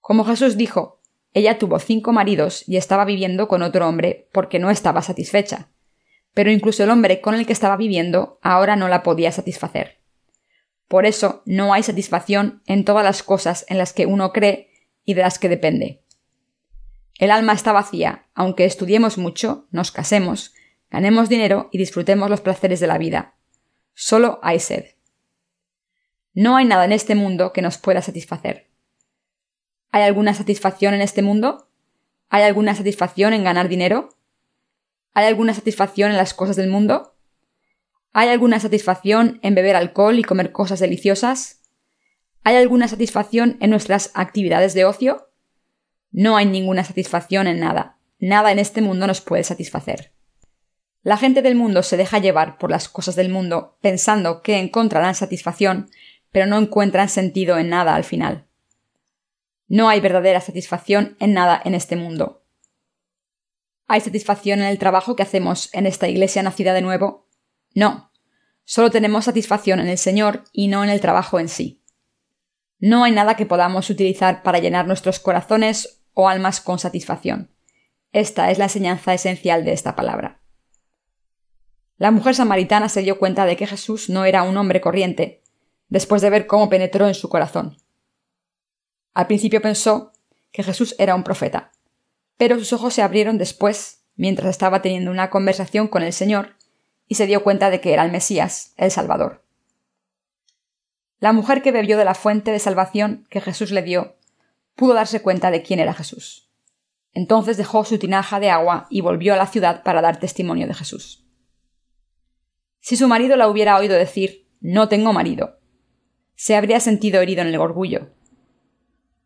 Como 0.00 0.24
Jesús 0.24 0.58
dijo, 0.58 1.00
ella 1.32 1.58
tuvo 1.58 1.78
cinco 1.78 2.12
maridos 2.12 2.68
y 2.68 2.76
estaba 2.76 3.06
viviendo 3.06 3.48
con 3.48 3.62
otro 3.62 3.88
hombre 3.88 4.28
porque 4.30 4.58
no 4.58 4.70
estaba 4.70 5.00
satisfecha. 5.00 5.70
Pero 6.34 6.50
incluso 6.50 6.84
el 6.84 6.90
hombre 6.90 7.22
con 7.22 7.34
el 7.34 7.46
que 7.46 7.54
estaba 7.54 7.78
viviendo 7.78 8.38
ahora 8.42 8.76
no 8.76 8.88
la 8.88 9.02
podía 9.02 9.32
satisfacer. 9.32 10.00
Por 10.86 11.06
eso 11.06 11.42
no 11.46 11.72
hay 11.72 11.82
satisfacción 11.82 12.62
en 12.66 12.84
todas 12.84 13.02
las 13.02 13.22
cosas 13.22 13.64
en 13.68 13.78
las 13.78 13.94
que 13.94 14.04
uno 14.04 14.34
cree 14.34 14.70
y 15.04 15.14
de 15.14 15.22
las 15.22 15.38
que 15.38 15.48
depende. 15.48 16.02
El 17.18 17.30
alma 17.30 17.54
está 17.54 17.72
vacía, 17.72 18.26
aunque 18.34 18.66
estudiemos 18.66 19.16
mucho, 19.16 19.66
nos 19.70 19.92
casemos, 19.92 20.52
ganemos 20.90 21.30
dinero 21.30 21.70
y 21.72 21.78
disfrutemos 21.78 22.28
los 22.28 22.42
placeres 22.42 22.80
de 22.80 22.86
la 22.86 22.98
vida. 22.98 23.36
Solo 23.94 24.40
hay 24.42 24.60
sed. 24.60 24.99
No 26.40 26.56
hay 26.56 26.64
nada 26.64 26.86
en 26.86 26.92
este 26.92 27.14
mundo 27.14 27.52
que 27.52 27.60
nos 27.60 27.76
pueda 27.76 28.00
satisfacer. 28.00 28.70
¿Hay 29.92 30.04
alguna 30.04 30.32
satisfacción 30.32 30.94
en 30.94 31.02
este 31.02 31.20
mundo? 31.20 31.68
¿Hay 32.30 32.44
alguna 32.44 32.74
satisfacción 32.74 33.34
en 33.34 33.44
ganar 33.44 33.68
dinero? 33.68 34.08
¿Hay 35.12 35.26
alguna 35.26 35.52
satisfacción 35.52 36.10
en 36.10 36.16
las 36.16 36.32
cosas 36.32 36.56
del 36.56 36.70
mundo? 36.70 37.14
¿Hay 38.14 38.30
alguna 38.30 38.58
satisfacción 38.58 39.38
en 39.42 39.54
beber 39.54 39.76
alcohol 39.76 40.18
y 40.18 40.24
comer 40.24 40.50
cosas 40.50 40.80
deliciosas? 40.80 41.60
¿Hay 42.42 42.56
alguna 42.56 42.88
satisfacción 42.88 43.58
en 43.60 43.68
nuestras 43.68 44.10
actividades 44.14 44.72
de 44.72 44.86
ocio? 44.86 45.28
No 46.10 46.38
hay 46.38 46.46
ninguna 46.46 46.84
satisfacción 46.84 47.48
en 47.48 47.60
nada. 47.60 47.98
Nada 48.18 48.50
en 48.50 48.58
este 48.58 48.80
mundo 48.80 49.06
nos 49.06 49.20
puede 49.20 49.44
satisfacer. 49.44 50.14
La 51.02 51.18
gente 51.18 51.42
del 51.42 51.54
mundo 51.54 51.82
se 51.82 51.98
deja 51.98 52.18
llevar 52.18 52.56
por 52.56 52.70
las 52.70 52.88
cosas 52.88 53.14
del 53.14 53.28
mundo 53.28 53.76
pensando 53.82 54.40
que 54.40 54.58
encontrarán 54.58 55.14
satisfacción 55.14 55.90
pero 56.32 56.46
no 56.46 56.58
encuentran 56.58 57.08
sentido 57.08 57.58
en 57.58 57.68
nada 57.68 57.94
al 57.94 58.04
final. 58.04 58.46
No 59.68 59.88
hay 59.88 60.00
verdadera 60.00 60.40
satisfacción 60.40 61.16
en 61.20 61.32
nada 61.32 61.60
en 61.64 61.74
este 61.74 61.96
mundo. 61.96 62.44
¿Hay 63.86 64.00
satisfacción 64.00 64.60
en 64.60 64.66
el 64.66 64.78
trabajo 64.78 65.16
que 65.16 65.22
hacemos 65.22 65.68
en 65.72 65.86
esta 65.86 66.08
iglesia 66.08 66.42
nacida 66.42 66.74
de 66.74 66.82
nuevo? 66.82 67.28
No. 67.74 68.12
Solo 68.64 68.90
tenemos 68.90 69.24
satisfacción 69.24 69.80
en 69.80 69.88
el 69.88 69.98
Señor 69.98 70.44
y 70.52 70.68
no 70.68 70.84
en 70.84 70.90
el 70.90 71.00
trabajo 71.00 71.40
en 71.40 71.48
sí. 71.48 71.82
No 72.78 73.04
hay 73.04 73.12
nada 73.12 73.34
que 73.34 73.46
podamos 73.46 73.90
utilizar 73.90 74.42
para 74.42 74.58
llenar 74.58 74.86
nuestros 74.86 75.18
corazones 75.18 76.02
o 76.14 76.28
almas 76.28 76.60
con 76.60 76.78
satisfacción. 76.78 77.50
Esta 78.12 78.50
es 78.50 78.58
la 78.58 78.64
enseñanza 78.64 79.14
esencial 79.14 79.64
de 79.64 79.72
esta 79.72 79.94
palabra. 79.94 80.40
La 81.96 82.10
mujer 82.10 82.34
samaritana 82.34 82.88
se 82.88 83.02
dio 83.02 83.18
cuenta 83.18 83.44
de 83.44 83.56
que 83.56 83.66
Jesús 83.66 84.08
no 84.08 84.24
era 84.24 84.42
un 84.42 84.56
hombre 84.56 84.80
corriente, 84.80 85.42
después 85.90 86.22
de 86.22 86.30
ver 86.30 86.46
cómo 86.46 86.70
penetró 86.70 87.06
en 87.06 87.14
su 87.14 87.28
corazón. 87.28 87.76
Al 89.12 89.26
principio 89.26 89.60
pensó 89.60 90.12
que 90.52 90.62
Jesús 90.62 90.94
era 90.98 91.14
un 91.14 91.24
profeta, 91.24 91.72
pero 92.36 92.58
sus 92.58 92.72
ojos 92.72 92.94
se 92.94 93.02
abrieron 93.02 93.36
después, 93.36 94.04
mientras 94.16 94.48
estaba 94.50 94.80
teniendo 94.80 95.10
una 95.10 95.28
conversación 95.30 95.88
con 95.88 96.02
el 96.02 96.12
Señor, 96.12 96.56
y 97.06 97.16
se 97.16 97.26
dio 97.26 97.42
cuenta 97.42 97.70
de 97.70 97.80
que 97.80 97.92
era 97.92 98.04
el 98.04 98.12
Mesías, 98.12 98.72
el 98.76 98.90
Salvador. 98.90 99.44
La 101.18 101.32
mujer 101.32 101.60
que 101.60 101.72
bebió 101.72 101.98
de 101.98 102.04
la 102.04 102.14
fuente 102.14 102.50
de 102.50 102.58
salvación 102.58 103.26
que 103.28 103.40
Jesús 103.40 103.72
le 103.72 103.82
dio 103.82 104.16
pudo 104.74 104.94
darse 104.94 105.20
cuenta 105.20 105.50
de 105.50 105.62
quién 105.62 105.80
era 105.80 105.92
Jesús. 105.92 106.48
Entonces 107.12 107.56
dejó 107.56 107.84
su 107.84 107.98
tinaja 107.98 108.40
de 108.40 108.48
agua 108.48 108.86
y 108.88 109.00
volvió 109.00 109.34
a 109.34 109.36
la 109.36 109.46
ciudad 109.46 109.82
para 109.82 110.00
dar 110.00 110.18
testimonio 110.18 110.66
de 110.66 110.74
Jesús. 110.74 111.26
Si 112.78 112.96
su 112.96 113.08
marido 113.08 113.36
la 113.36 113.48
hubiera 113.48 113.76
oído 113.76 113.96
decir 113.96 114.48
No 114.60 114.88
tengo 114.88 115.12
marido, 115.12 115.59
se 116.40 116.56
habría 116.56 116.80
sentido 116.80 117.20
herido 117.20 117.42
en 117.42 117.48
el 117.48 117.58
orgullo. 117.58 118.08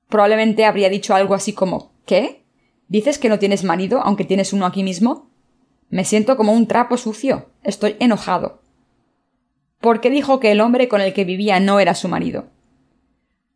Probablemente 0.09 0.65
habría 0.65 0.89
dicho 0.89 1.15
algo 1.15 1.35
así 1.35 1.53
como 1.53 1.93
¿Qué? 2.07 2.45
¿Dices 2.89 3.19
que 3.19 3.29
no 3.29 3.39
tienes 3.39 3.63
marido 3.63 4.01
aunque 4.03 4.25
tienes 4.25 4.53
uno 4.53 4.67
aquí 4.67 4.83
mismo? 4.83 5.31
Me 5.91 6.05
siento 6.05 6.37
como 6.37 6.53
un 6.53 6.67
trapo 6.67 6.97
sucio. 6.97 7.51
Estoy 7.63 7.95
enojado. 8.01 8.63
¿Por 9.81 10.01
qué 10.01 10.11
dijo 10.11 10.41
que 10.41 10.51
el 10.51 10.61
hombre 10.61 10.89
con 10.89 11.01
el 11.01 11.15
que 11.15 11.25
vivía 11.25 11.61
no 11.61 11.79
era 11.79 11.95
su 11.95 12.09
marido? 12.09 12.49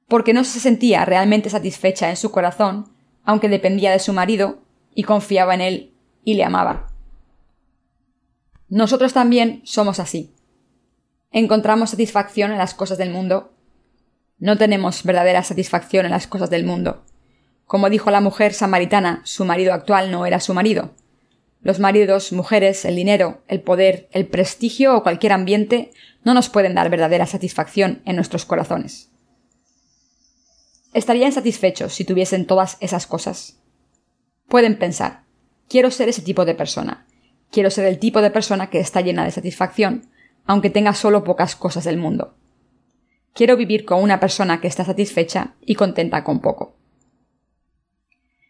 Porque 0.06 0.32
no 0.32 0.44
se 0.44 0.60
sentía 0.60 1.04
realmente 1.04 1.50
satisfecha 1.50 2.10
en 2.10 2.16
su 2.16 2.30
corazón, 2.30 2.92
aunque 3.24 3.48
dependía 3.48 3.90
de 3.90 3.98
su 3.98 4.12
marido, 4.12 4.60
y 4.94 5.02
confiaba 5.02 5.54
en 5.54 5.62
él 5.62 5.94
y 6.22 6.34
le 6.34 6.44
amaba. 6.44 6.92
Nosotros 8.68 9.12
también 9.12 9.62
somos 9.64 9.98
así 9.98 10.32
encontramos 11.30 11.90
satisfacción 11.90 12.52
en 12.52 12.58
las 12.58 12.74
cosas 12.74 12.98
del 12.98 13.10
mundo. 13.10 13.52
No 14.38 14.56
tenemos 14.56 15.02
verdadera 15.02 15.42
satisfacción 15.42 16.06
en 16.06 16.12
las 16.12 16.26
cosas 16.26 16.50
del 16.50 16.64
mundo. 16.64 17.04
Como 17.64 17.90
dijo 17.90 18.10
la 18.10 18.20
mujer 18.20 18.54
samaritana, 18.54 19.20
su 19.24 19.44
marido 19.44 19.74
actual 19.74 20.10
no 20.10 20.24
era 20.24 20.40
su 20.40 20.54
marido. 20.54 20.94
Los 21.60 21.80
maridos, 21.80 22.32
mujeres, 22.32 22.84
el 22.84 22.96
dinero, 22.96 23.42
el 23.48 23.60
poder, 23.60 24.08
el 24.12 24.26
prestigio 24.26 24.96
o 24.96 25.02
cualquier 25.02 25.32
ambiente 25.32 25.90
no 26.24 26.34
nos 26.34 26.48
pueden 26.48 26.74
dar 26.74 26.88
verdadera 26.88 27.26
satisfacción 27.26 28.00
en 28.04 28.16
nuestros 28.16 28.44
corazones. 28.44 29.10
Estarían 30.94 31.32
satisfechos 31.32 31.92
si 31.92 32.04
tuviesen 32.04 32.46
todas 32.46 32.76
esas 32.80 33.06
cosas. 33.06 33.60
Pueden 34.48 34.78
pensar, 34.78 35.24
quiero 35.68 35.90
ser 35.90 36.08
ese 36.08 36.22
tipo 36.22 36.44
de 36.44 36.54
persona, 36.54 37.06
quiero 37.50 37.70
ser 37.70 37.84
el 37.84 37.98
tipo 37.98 38.22
de 38.22 38.30
persona 38.30 38.70
que 38.70 38.80
está 38.80 39.00
llena 39.00 39.24
de 39.24 39.30
satisfacción, 39.30 40.08
aunque 40.48 40.70
tenga 40.70 40.94
solo 40.94 41.22
pocas 41.24 41.54
cosas 41.54 41.84
del 41.84 41.98
mundo. 41.98 42.34
Quiero 43.34 43.56
vivir 43.56 43.84
con 43.84 44.02
una 44.02 44.18
persona 44.18 44.60
que 44.60 44.66
está 44.66 44.82
satisfecha 44.82 45.54
y 45.60 45.74
contenta 45.74 46.24
con 46.24 46.40
poco. 46.40 46.74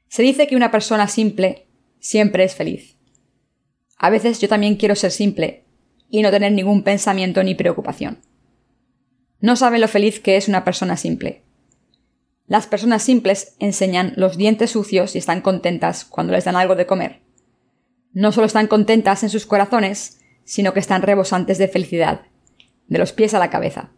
Se 0.06 0.22
dice 0.22 0.46
que 0.46 0.56
una 0.56 0.70
persona 0.70 1.08
simple 1.08 1.66
siempre 1.98 2.44
es 2.44 2.54
feliz. 2.54 2.96
A 3.98 4.10
veces 4.10 4.40
yo 4.40 4.48
también 4.48 4.76
quiero 4.76 4.94
ser 4.94 5.10
simple 5.10 5.64
y 6.08 6.22
no 6.22 6.30
tener 6.30 6.52
ningún 6.52 6.84
pensamiento 6.84 7.42
ni 7.42 7.56
preocupación. 7.56 8.20
No 9.40 9.56
saben 9.56 9.80
lo 9.80 9.88
feliz 9.88 10.20
que 10.20 10.36
es 10.36 10.46
una 10.46 10.64
persona 10.64 10.96
simple. 10.96 11.42
Las 12.46 12.68
personas 12.68 13.02
simples 13.02 13.56
enseñan 13.58 14.12
los 14.16 14.36
dientes 14.36 14.70
sucios 14.70 15.16
y 15.16 15.18
están 15.18 15.40
contentas 15.40 16.04
cuando 16.04 16.32
les 16.32 16.44
dan 16.44 16.54
algo 16.54 16.76
de 16.76 16.86
comer. 16.86 17.22
No 18.12 18.30
solo 18.30 18.46
están 18.46 18.68
contentas 18.68 19.24
en 19.24 19.30
sus 19.30 19.46
corazones, 19.46 20.18
sino 20.48 20.72
que 20.72 20.80
están 20.80 21.02
rebosantes 21.02 21.58
de 21.58 21.68
felicidad, 21.68 22.22
de 22.86 22.98
los 22.98 23.12
pies 23.12 23.34
a 23.34 23.38
la 23.38 23.50
cabeza. 23.50 23.92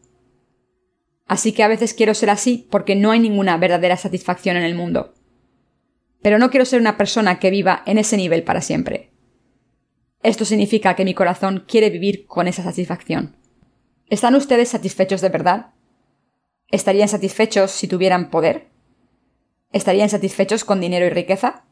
Así 1.28 1.52
que 1.52 1.62
a 1.62 1.68
veces 1.68 1.94
quiero 1.94 2.12
ser 2.12 2.28
así 2.28 2.66
porque 2.72 2.96
no 2.96 3.12
hay 3.12 3.20
ninguna 3.20 3.56
verdadera 3.56 3.96
satisfacción 3.96 4.56
en 4.56 4.64
el 4.64 4.74
mundo. 4.74 5.14
Pero 6.20 6.40
no 6.40 6.50
quiero 6.50 6.66
ser 6.66 6.80
una 6.80 6.96
persona 6.96 7.38
que 7.38 7.52
viva 7.52 7.84
en 7.86 7.98
ese 7.98 8.16
nivel 8.16 8.42
para 8.42 8.62
siempre. 8.62 9.12
Esto 10.24 10.44
significa 10.44 10.96
que 10.96 11.04
mi 11.04 11.14
corazón 11.14 11.66
quiere 11.68 11.88
vivir 11.88 12.26
con 12.26 12.48
esa 12.48 12.64
satisfacción. 12.64 13.36
¿Están 14.08 14.34
ustedes 14.34 14.70
satisfechos 14.70 15.20
de 15.20 15.28
verdad? 15.28 15.74
¿Estarían 16.72 17.08
satisfechos 17.08 17.70
si 17.70 17.86
tuvieran 17.86 18.28
poder? 18.28 18.70
¿Estarían 19.70 20.10
satisfechos 20.10 20.64
con 20.64 20.80
dinero 20.80 21.06
y 21.06 21.10
riqueza? 21.10 21.64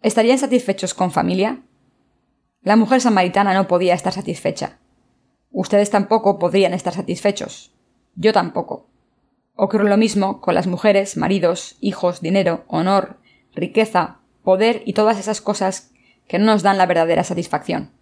¿Estarían 0.00 0.38
satisfechos 0.38 0.94
con 0.94 1.10
familia? 1.10 1.64
La 2.62 2.76
mujer 2.76 3.00
samaritana 3.00 3.54
no 3.54 3.68
podía 3.68 3.94
estar 3.94 4.12
satisfecha. 4.12 4.78
Ustedes 5.50 5.90
tampoco 5.90 6.38
podrían 6.38 6.74
estar 6.74 6.92
satisfechos. 6.92 7.72
Yo 8.14 8.32
tampoco. 8.32 8.88
Ocurre 9.54 9.88
lo 9.88 9.96
mismo 9.96 10.40
con 10.40 10.54
las 10.54 10.66
mujeres, 10.66 11.16
maridos, 11.16 11.76
hijos, 11.80 12.20
dinero, 12.20 12.64
honor, 12.68 13.18
riqueza, 13.54 14.18
poder 14.42 14.82
y 14.86 14.92
todas 14.92 15.18
esas 15.18 15.40
cosas 15.40 15.92
que 16.26 16.38
no 16.38 16.46
nos 16.46 16.62
dan 16.62 16.78
la 16.78 16.86
verdadera 16.86 17.24
satisfacción. 17.24 17.92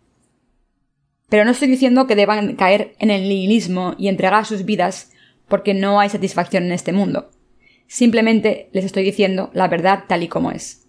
Pero 1.28 1.44
no 1.44 1.50
estoy 1.50 1.68
diciendo 1.68 2.06
que 2.06 2.16
deban 2.16 2.56
caer 2.56 2.94
en 2.98 3.10
el 3.10 3.28
nihilismo 3.28 3.94
y 3.98 4.08
entregar 4.08 4.46
sus 4.46 4.64
vidas 4.64 5.12
porque 5.48 5.74
no 5.74 6.00
hay 6.00 6.08
satisfacción 6.08 6.64
en 6.64 6.72
este 6.72 6.92
mundo. 6.92 7.30
Simplemente 7.88 8.68
les 8.72 8.84
estoy 8.84 9.04
diciendo 9.04 9.50
la 9.52 9.68
verdad 9.68 10.04
tal 10.08 10.22
y 10.22 10.28
como 10.28 10.50
es. 10.50 10.85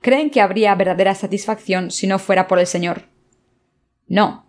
¿Creen 0.00 0.30
que 0.30 0.40
habría 0.40 0.74
verdadera 0.74 1.14
satisfacción 1.14 1.90
si 1.90 2.06
no 2.06 2.18
fuera 2.18 2.48
por 2.48 2.58
el 2.58 2.66
Señor? 2.66 3.02
No. 4.08 4.46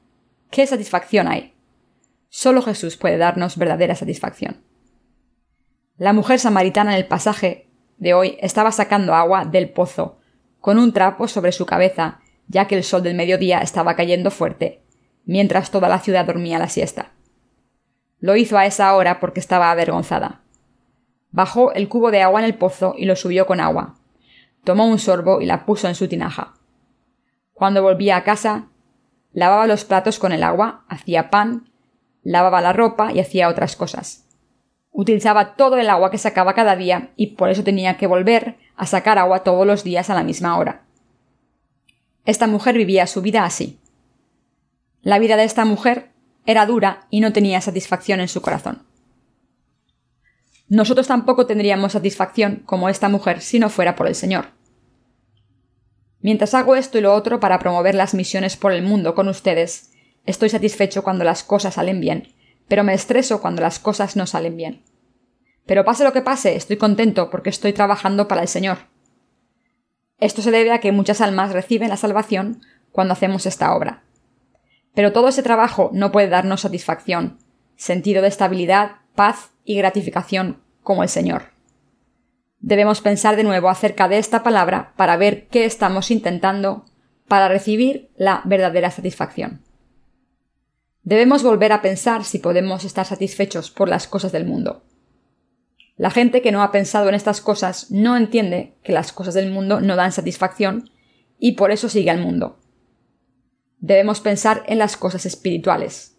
¿Qué 0.50 0.66
satisfacción 0.66 1.28
hay? 1.28 1.54
Solo 2.30 2.62
Jesús 2.62 2.96
puede 2.96 3.18
darnos 3.18 3.58
verdadera 3.58 3.96
satisfacción. 3.96 4.64
La 5.98 6.14
mujer 6.14 6.40
samaritana 6.40 6.94
en 6.94 6.98
el 6.98 7.08
pasaje 7.08 7.70
de 7.98 8.14
hoy 8.14 8.38
estaba 8.40 8.72
sacando 8.72 9.14
agua 9.14 9.46
del 9.46 9.70
pozo, 9.70 10.20
con 10.60 10.80
un 10.80 10.94
trapo 10.94 11.28
sobre 11.28 11.52
su 11.52 11.66
cabeza, 11.66 12.22
ya 12.48 12.66
que 12.66 12.76
el 12.76 12.84
sol 12.84 13.04
del 13.04 13.16
mediodía 13.16 13.60
estaba 13.60 13.96
cayendo 13.96 14.32
fuerte, 14.32 14.82
mientras 15.26 15.70
toda 15.70 15.90
la 15.90 16.00
ciudad 16.00 16.26
dormía 16.26 16.60
la 16.60 16.70
siesta. 16.70 17.12
Lo 18.20 18.36
hizo 18.36 18.58
a 18.58 18.66
esa 18.66 18.96
hora 18.96 19.20
porque 19.20 19.40
estaba 19.40 19.70
avergonzada. 19.70 20.42
Bajó 21.32 21.74
el 21.74 21.90
cubo 21.90 22.10
de 22.12 22.22
agua 22.22 22.40
en 22.40 22.46
el 22.46 22.56
pozo 22.56 22.96
y 22.98 23.06
lo 23.06 23.16
subió 23.16 23.46
con 23.46 23.60
agua. 23.60 24.01
Tomó 24.64 24.86
un 24.88 25.00
sorbo 25.00 25.42
y 25.42 25.46
la 25.46 25.66
puso 25.66 25.88
en 25.88 25.96
su 25.96 26.08
tinaja. 26.08 26.54
Cuando 27.54 27.82
volvía 27.82 28.18
a 28.18 28.24
casa, 28.24 28.68
lavaba 29.34 29.68
los 29.68 29.86
platos 29.86 30.20
con 30.20 30.32
el 30.32 30.44
agua, 30.44 30.86
hacía 30.88 31.30
pan, 31.30 31.70
lavaba 32.24 32.62
la 32.62 32.74
ropa 32.74 33.12
y 33.12 33.20
hacía 33.20 33.50
otras 33.50 33.76
cosas. 33.76 34.28
Utilizaba 34.92 35.56
todo 35.56 35.78
el 35.78 35.90
agua 35.90 36.12
que 36.12 36.18
sacaba 36.18 36.54
cada 36.54 36.76
día 36.76 37.12
y 37.16 37.28
por 37.36 37.50
eso 37.50 37.64
tenía 37.64 37.98
que 37.98 38.08
volver 38.08 38.58
a 38.76 38.86
sacar 38.86 39.18
agua 39.18 39.44
todos 39.44 39.66
los 39.66 39.84
días 39.84 40.10
a 40.10 40.16
la 40.16 40.24
misma 40.24 40.58
hora. 40.58 40.84
Esta 42.26 42.48
mujer 42.48 42.78
vivía 42.78 43.08
su 43.08 43.22
vida 43.22 43.46
así. 43.46 43.80
La 45.02 45.18
vida 45.18 45.38
de 45.38 45.44
esta 45.44 45.66
mujer 45.66 46.12
era 46.46 46.66
dura 46.66 47.08
y 47.10 47.22
no 47.22 47.34
tenía 47.34 47.62
satisfacción 47.62 48.20
en 48.20 48.28
su 48.28 48.42
corazón. 48.42 48.84
Nosotros 50.72 51.06
tampoco 51.06 51.46
tendríamos 51.46 51.92
satisfacción 51.92 52.64
como 52.66 52.90
esta 52.90 53.10
mujer 53.10 53.42
si 53.42 53.60
no 53.60 53.70
fuera 53.70 53.96
por 53.96 54.08
el 54.08 54.16
Señor. 54.16 54.48
Mientras 56.20 56.56
hago 56.56 56.76
esto 56.76 56.98
y 56.98 57.02
lo 57.02 57.14
otro 57.14 57.40
para 57.40 57.60
promover 57.60 57.94
las 57.94 58.16
misiones 58.16 58.58
por 58.58 58.72
el 58.72 58.82
mundo 58.82 59.14
con 59.14 59.28
ustedes, 59.28 59.92
estoy 60.26 60.50
satisfecho 60.50 61.04
cuando 61.04 61.24
las 61.24 61.44
cosas 61.44 61.76
salen 61.76 62.00
bien 62.00 62.34
pero 62.72 62.86
me 62.86 62.94
estreso 62.94 63.42
cuando 63.42 63.62
las 63.62 63.80
cosas 63.80 64.16
no 64.16 64.26
salen 64.26 64.56
bien. 64.56 64.86
Pero 65.66 65.84
pase 65.84 66.06
lo 66.06 66.14
que 66.14 66.22
pase, 66.22 66.56
estoy 66.56 66.78
contento 66.78 67.30
porque 67.30 67.50
estoy 67.50 67.74
trabajando 67.74 68.30
para 68.30 68.44
el 68.44 68.48
Señor. 68.48 68.78
Esto 70.20 70.42
se 70.42 70.52
debe 70.52 70.72
a 70.72 70.80
que 70.80 70.94
muchas 70.94 71.20
almas 71.20 71.52
reciben 71.52 71.90
la 71.90 71.98
salvación 71.98 72.62
cuando 72.94 73.12
hacemos 73.12 73.46
esta 73.46 73.76
obra. 73.76 74.06
Pero 74.94 75.12
todo 75.12 75.28
ese 75.28 75.44
trabajo 75.44 75.90
no 75.92 76.14
puede 76.14 76.30
darnos 76.30 76.62
satisfacción, 76.62 77.40
sentido 77.76 78.22
de 78.22 78.30
estabilidad, 78.30 79.00
paz 79.16 79.52
y 79.66 79.76
gratificación 79.76 80.62
como 80.84 81.04
el 81.04 81.10
Señor. 81.10 81.52
Debemos 82.60 83.02
pensar 83.02 83.36
de 83.36 83.44
nuevo 83.44 83.70
acerca 83.70 84.08
de 84.08 84.18
esta 84.18 84.44
palabra 84.44 84.94
para 84.96 85.18
ver 85.18 85.48
qué 85.48 85.66
estamos 85.66 86.12
intentando 86.12 86.86
para 87.28 87.48
recibir 87.48 88.12
la 88.16 88.42
verdadera 88.46 88.92
satisfacción. 88.92 89.62
Debemos 91.04 91.42
volver 91.44 91.72
a 91.72 91.82
pensar 91.82 92.24
si 92.24 92.38
podemos 92.38 92.84
estar 92.84 93.06
satisfechos 93.06 93.72
por 93.72 93.90
las 93.90 94.08
cosas 94.08 94.32
del 94.32 94.46
mundo. 94.46 94.84
La 95.98 96.12
gente 96.12 96.42
que 96.42 96.52
no 96.52 96.62
ha 96.62 96.72
pensado 96.72 97.10
en 97.10 97.16
estas 97.16 97.42
cosas 97.42 97.90
no 97.90 98.16
entiende 98.16 98.76
que 98.84 98.92
las 98.92 99.12
cosas 99.12 99.34
del 99.34 99.52
mundo 99.52 99.82
no 99.82 99.96
dan 99.96 100.12
satisfacción 100.12 100.90
y 101.40 101.54
por 101.54 101.72
eso 101.72 101.90
sigue 101.90 102.12
al 102.12 102.20
mundo. 102.20 102.60
Debemos 103.80 104.20
pensar 104.20 104.64
en 104.68 104.78
las 104.78 104.96
cosas 104.96 105.26
espirituales. 105.26 106.18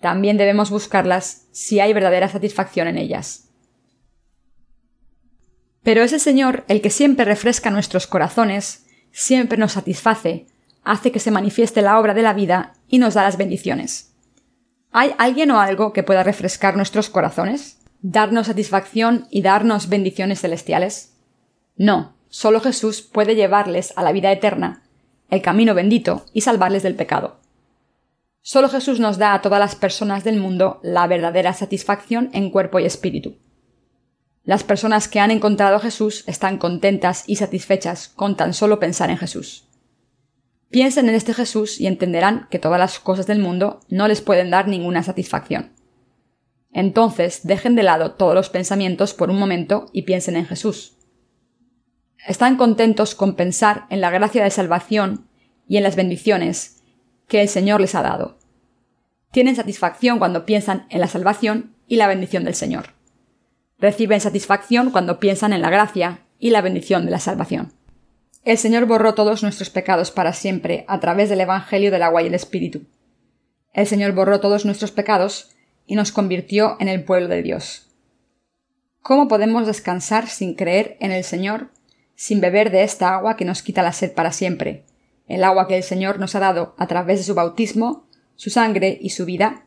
También 0.00 0.36
debemos 0.36 0.70
buscarlas 0.70 1.48
si 1.50 1.80
hay 1.80 1.92
verdadera 1.92 2.28
satisfacción 2.28 2.86
en 2.88 2.98
ellas. 2.98 3.51
Pero 5.82 6.02
es 6.02 6.12
el 6.12 6.20
Señor 6.20 6.64
el 6.68 6.80
que 6.80 6.90
siempre 6.90 7.24
refresca 7.24 7.70
nuestros 7.70 8.06
corazones, 8.06 8.86
siempre 9.10 9.58
nos 9.58 9.72
satisface, 9.72 10.46
hace 10.84 11.12
que 11.12 11.18
se 11.18 11.30
manifieste 11.30 11.82
la 11.82 11.98
obra 11.98 12.14
de 12.14 12.22
la 12.22 12.34
vida 12.34 12.74
y 12.88 12.98
nos 12.98 13.14
da 13.14 13.22
las 13.22 13.36
bendiciones. 13.36 14.12
¿Hay 14.92 15.14
alguien 15.18 15.50
o 15.50 15.60
algo 15.60 15.92
que 15.92 16.02
pueda 16.02 16.22
refrescar 16.22 16.76
nuestros 16.76 17.08
corazones? 17.08 17.78
¿Darnos 18.00 18.46
satisfacción 18.46 19.26
y 19.30 19.42
darnos 19.42 19.88
bendiciones 19.88 20.40
celestiales? 20.40 21.14
No, 21.76 22.14
solo 22.28 22.60
Jesús 22.60 23.02
puede 23.02 23.34
llevarles 23.34 23.92
a 23.96 24.02
la 24.02 24.12
vida 24.12 24.30
eterna, 24.30 24.82
el 25.30 25.40
camino 25.40 25.74
bendito, 25.74 26.26
y 26.32 26.42
salvarles 26.42 26.82
del 26.82 26.94
pecado. 26.94 27.40
Solo 28.42 28.68
Jesús 28.68 29.00
nos 29.00 29.18
da 29.18 29.34
a 29.34 29.40
todas 29.40 29.60
las 29.60 29.76
personas 29.76 30.24
del 30.24 30.36
mundo 30.36 30.80
la 30.82 31.06
verdadera 31.06 31.54
satisfacción 31.54 32.28
en 32.32 32.50
cuerpo 32.50 32.80
y 32.80 32.84
espíritu. 32.84 33.36
Las 34.44 34.64
personas 34.64 35.06
que 35.06 35.20
han 35.20 35.30
encontrado 35.30 35.76
a 35.76 35.80
Jesús 35.80 36.24
están 36.26 36.58
contentas 36.58 37.24
y 37.26 37.36
satisfechas 37.36 38.08
con 38.08 38.36
tan 38.36 38.54
solo 38.54 38.80
pensar 38.80 39.08
en 39.10 39.18
Jesús. 39.18 39.68
Piensen 40.68 41.08
en 41.08 41.14
este 41.14 41.34
Jesús 41.34 41.80
y 41.80 41.86
entenderán 41.86 42.48
que 42.50 42.58
todas 42.58 42.80
las 42.80 42.98
cosas 42.98 43.26
del 43.26 43.38
mundo 43.38 43.80
no 43.88 44.08
les 44.08 44.20
pueden 44.20 44.50
dar 44.50 44.66
ninguna 44.66 45.02
satisfacción. 45.02 45.72
Entonces 46.72 47.42
dejen 47.44 47.76
de 47.76 47.82
lado 47.82 48.12
todos 48.12 48.34
los 48.34 48.48
pensamientos 48.48 49.14
por 49.14 49.30
un 49.30 49.38
momento 49.38 49.90
y 49.92 50.02
piensen 50.02 50.34
en 50.36 50.46
Jesús. 50.46 50.96
Están 52.26 52.56
contentos 52.56 53.14
con 53.14 53.36
pensar 53.36 53.86
en 53.90 54.00
la 54.00 54.10
gracia 54.10 54.42
de 54.42 54.50
salvación 54.50 55.28
y 55.68 55.76
en 55.76 55.82
las 55.82 55.94
bendiciones 55.94 56.82
que 57.28 57.42
el 57.42 57.48
Señor 57.48 57.80
les 57.80 57.94
ha 57.94 58.02
dado. 58.02 58.38
Tienen 59.30 59.56
satisfacción 59.56 60.18
cuando 60.18 60.46
piensan 60.46 60.86
en 60.88 61.00
la 61.00 61.08
salvación 61.08 61.74
y 61.86 61.96
la 61.96 62.06
bendición 62.06 62.44
del 62.44 62.54
Señor. 62.54 63.01
Reciben 63.82 64.20
satisfacción 64.20 64.92
cuando 64.92 65.18
piensan 65.18 65.52
en 65.52 65.60
la 65.60 65.68
gracia 65.68 66.20
y 66.38 66.50
la 66.50 66.60
bendición 66.60 67.04
de 67.04 67.10
la 67.10 67.18
salvación. 67.18 67.72
El 68.44 68.56
Señor 68.56 68.86
borró 68.86 69.14
todos 69.14 69.42
nuestros 69.42 69.70
pecados 69.70 70.12
para 70.12 70.32
siempre 70.34 70.84
a 70.86 71.00
través 71.00 71.28
del 71.28 71.40
Evangelio 71.40 71.90
del 71.90 72.04
agua 72.04 72.22
y 72.22 72.28
el 72.28 72.34
Espíritu. 72.34 72.82
El 73.72 73.88
Señor 73.88 74.12
borró 74.12 74.38
todos 74.38 74.64
nuestros 74.64 74.92
pecados 74.92 75.50
y 75.84 75.96
nos 75.96 76.12
convirtió 76.12 76.76
en 76.78 76.86
el 76.86 77.02
pueblo 77.02 77.26
de 77.26 77.42
Dios. 77.42 77.88
¿Cómo 79.00 79.26
podemos 79.26 79.66
descansar 79.66 80.28
sin 80.28 80.54
creer 80.54 80.96
en 81.00 81.10
el 81.10 81.24
Señor, 81.24 81.70
sin 82.14 82.40
beber 82.40 82.70
de 82.70 82.84
esta 82.84 83.12
agua 83.16 83.36
que 83.36 83.44
nos 83.44 83.62
quita 83.62 83.82
la 83.82 83.92
sed 83.92 84.12
para 84.12 84.30
siempre, 84.30 84.84
el 85.26 85.42
agua 85.42 85.66
que 85.66 85.76
el 85.76 85.82
Señor 85.82 86.20
nos 86.20 86.36
ha 86.36 86.40
dado 86.40 86.76
a 86.78 86.86
través 86.86 87.18
de 87.18 87.24
su 87.24 87.34
bautismo, 87.34 88.06
su 88.36 88.48
sangre 88.48 88.96
y 89.00 89.10
su 89.10 89.24
vida? 89.24 89.64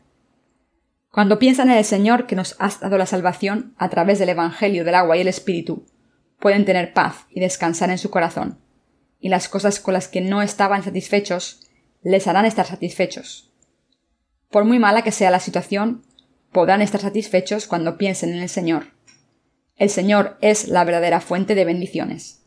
Cuando 1.16 1.38
piensan 1.38 1.70
en 1.70 1.78
el 1.78 1.84
Señor 1.86 2.26
que 2.26 2.36
nos 2.36 2.56
ha 2.58 2.68
dado 2.68 2.98
la 2.98 3.06
salvación 3.06 3.74
a 3.78 3.88
través 3.88 4.18
del 4.18 4.28
Evangelio 4.28 4.84
del 4.84 4.94
agua 4.94 5.16
y 5.16 5.22
el 5.22 5.28
Espíritu, 5.28 5.86
pueden 6.38 6.66
tener 6.66 6.92
paz 6.92 7.24
y 7.30 7.40
descansar 7.40 7.88
en 7.88 7.96
su 7.96 8.10
corazón 8.10 8.58
y 9.18 9.30
las 9.30 9.48
cosas 9.48 9.80
con 9.80 9.94
las 9.94 10.08
que 10.08 10.20
no 10.20 10.42
estaban 10.42 10.82
satisfechos 10.82 11.70
les 12.02 12.26
harán 12.26 12.44
estar 12.44 12.66
satisfechos. 12.66 13.50
Por 14.50 14.66
muy 14.66 14.78
mala 14.78 15.00
que 15.00 15.10
sea 15.10 15.30
la 15.30 15.40
situación, 15.40 16.04
podrán 16.52 16.82
estar 16.82 17.00
satisfechos 17.00 17.66
cuando 17.66 17.96
piensen 17.96 18.34
en 18.34 18.42
el 18.42 18.50
Señor. 18.50 18.88
El 19.76 19.88
Señor 19.88 20.36
es 20.42 20.68
la 20.68 20.84
verdadera 20.84 21.22
fuente 21.22 21.54
de 21.54 21.64
bendiciones. 21.64 22.42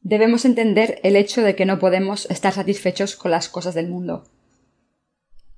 Debemos 0.00 0.46
entender 0.46 1.00
el 1.02 1.16
hecho 1.16 1.42
de 1.42 1.54
que 1.54 1.66
no 1.66 1.78
podemos 1.78 2.24
estar 2.30 2.54
satisfechos 2.54 3.14
con 3.14 3.30
las 3.30 3.50
cosas 3.50 3.74
del 3.74 3.90
mundo. 3.90 4.24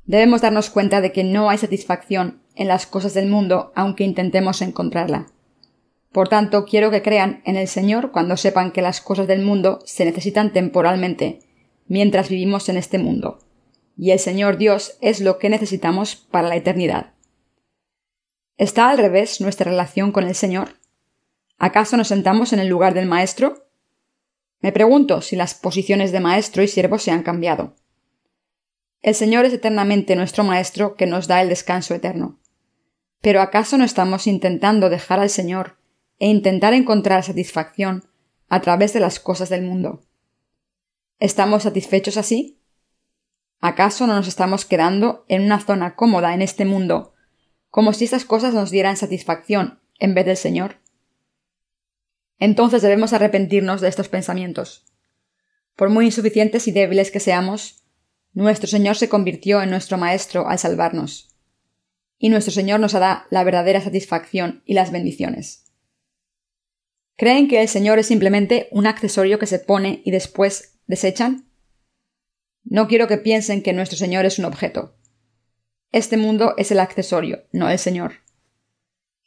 Debemos 0.07 0.43
darnos 0.43 0.71
cuenta 0.71 1.01
de 1.01 1.13
que 1.13 1.25
no 1.25 1.49
hay 1.49 1.59
satisfacción 1.59 2.43
en 2.55 2.69
las 2.69 2.87
cosas 2.87 3.15
del 3.15 3.29
mundo 3.29 3.73
aunque 3.75 4.05
intentemos 4.05 4.63
encontrarla. 4.63 5.27
Por 6.13 6.29
tanto, 6.29 6.65
quiero 6.65 6.91
que 6.91 7.03
crean 7.03 7.43
en 7.45 7.57
el 7.57 7.67
Señor 7.67 8.13
cuando 8.13 8.37
sepan 8.37 8.71
que 8.71 8.83
las 8.83 9.01
cosas 9.01 9.27
del 9.27 9.43
mundo 9.43 9.81
se 9.85 10.05
necesitan 10.05 10.53
temporalmente, 10.53 11.41
mientras 11.89 12.29
vivimos 12.29 12.69
en 12.69 12.77
este 12.77 12.99
mundo. 12.99 13.41
Y 13.97 14.11
el 14.11 14.19
Señor 14.19 14.57
Dios 14.57 14.97
es 15.01 15.21
lo 15.21 15.39
que 15.39 15.49
necesitamos 15.49 16.15
para 16.15 16.49
la 16.49 16.57
eternidad. 16.57 17.15
¿Está 18.57 18.91
al 18.91 18.99
revés 18.99 19.41
nuestra 19.41 19.71
relación 19.71 20.13
con 20.13 20.25
el 20.29 20.37
Señor? 20.37 20.77
¿Acaso 21.59 21.97
nos 21.97 22.09
sentamos 22.09 22.53
en 22.53 22.61
el 22.61 22.69
lugar 22.69 22.95
del 22.95 23.07
Maestro? 23.07 23.67
Me 24.61 24.71
pregunto 24.71 25.21
si 25.21 25.35
las 25.35 25.55
posiciones 25.55 26.13
de 26.13 26.21
Maestro 26.21 26.63
y 26.63 26.69
siervo 26.69 26.99
se 26.99 27.11
han 27.11 27.23
cambiado. 27.25 27.75
El 29.05 29.15
Señor 29.15 29.45
es 29.45 29.53
eternamente 29.53 30.17
nuestro 30.17 30.45
Maestro 30.45 30.97
que 30.97 31.05
nos 31.07 31.29
da 31.29 31.43
el 31.43 31.51
descanso 31.51 31.95
eterno. 31.95 32.41
Pero 33.21 33.43
¿acaso 33.43 33.77
no 33.77 33.85
estamos 33.85 34.27
intentando 34.27 34.89
dejar 34.89 35.21
al 35.21 35.29
Señor 35.29 35.77
e 36.19 36.29
intentar 36.29 36.73
encontrar 36.73 37.23
satisfacción 37.23 38.05
a 38.49 38.63
través 38.63 38.95
de 38.95 39.01
las 39.01 39.21
cosas 39.21 39.51
del 39.51 39.61
mundo. 39.61 40.03
¿Estamos 41.19 41.65
satisfechos 41.65 42.17
así? 42.17 42.59
¿Acaso 43.61 44.07
no 44.07 44.15
nos 44.15 44.27
estamos 44.27 44.65
quedando 44.65 45.27
en 45.29 45.43
una 45.43 45.61
zona 45.61 45.97
cómoda 45.97 46.33
en 46.33 46.41
este 46.41 46.65
mundo, 46.65 47.13
como 47.69 47.93
si 47.93 48.05
estas 48.05 48.25
cosas 48.25 48.55
nos 48.55 48.71
dieran 48.71 48.97
satisfacción 48.97 49.81
en 49.99 50.15
vez 50.15 50.25
del 50.25 50.39
Señor? 50.39 50.77
Entonces 52.39 52.81
debemos 52.81 53.13
arrepentirnos 53.13 53.83
de 53.83 53.89
estos 53.89 54.09
pensamientos. 54.09 54.87
Por 55.77 55.91
muy 55.91 56.07
insuficientes 56.07 56.69
y 56.69 56.73
débiles 56.73 57.11
que 57.11 57.21
seamos, 57.21 57.84
nuestro 58.35 58.69
Señor 58.69 58.97
se 58.97 59.09
convirtió 59.09 59.63
en 59.63 59.71
nuestro 59.71 59.97
Maestro 59.97 60.49
al 60.49 60.59
salvarnos. 60.59 61.35
Y 62.19 62.29
nuestro 62.29 62.53
Señor 62.53 62.81
nos 62.81 62.93
da 62.93 63.27
la 63.31 63.45
verdadera 63.45 63.81
satisfacción 63.81 64.63
y 64.67 64.75
las 64.75 64.91
bendiciones. 64.91 65.73
¿Creen 67.17 67.49
que 67.49 67.63
el 67.63 67.69
Señor 67.69 67.99
es 68.01 68.07
simplemente 68.07 68.69
un 68.73 68.87
accesorio 68.87 69.39
que 69.39 69.47
se 69.47 69.61
pone 69.61 70.03
y 70.05 70.11
después 70.11 70.81
desechan? 70.87 71.49
No 72.65 72.89
quiero 72.89 73.07
que 73.07 73.19
piensen 73.19 73.63
que 73.63 73.73
nuestro 73.73 73.97
Señor 73.97 74.27
es 74.27 74.39
un 74.39 74.47
objeto. 74.47 74.97
Este 75.93 76.17
mundo 76.17 76.55
es 76.57 76.73
el 76.73 76.81
accesorio, 76.81 77.45
no 77.53 77.71
el 77.71 77.79
Señor. 77.79 78.25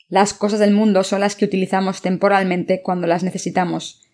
Las 0.10 0.34
cosas 0.34 0.60
del 0.60 0.72
mundo 0.72 1.04
son 1.04 1.22
las 1.22 1.36
que 1.36 1.46
utilizamos 1.46 2.02
temporalmente 2.02 2.82
cuando 2.82 3.08
las 3.08 3.24
necesitamos, 3.24 4.06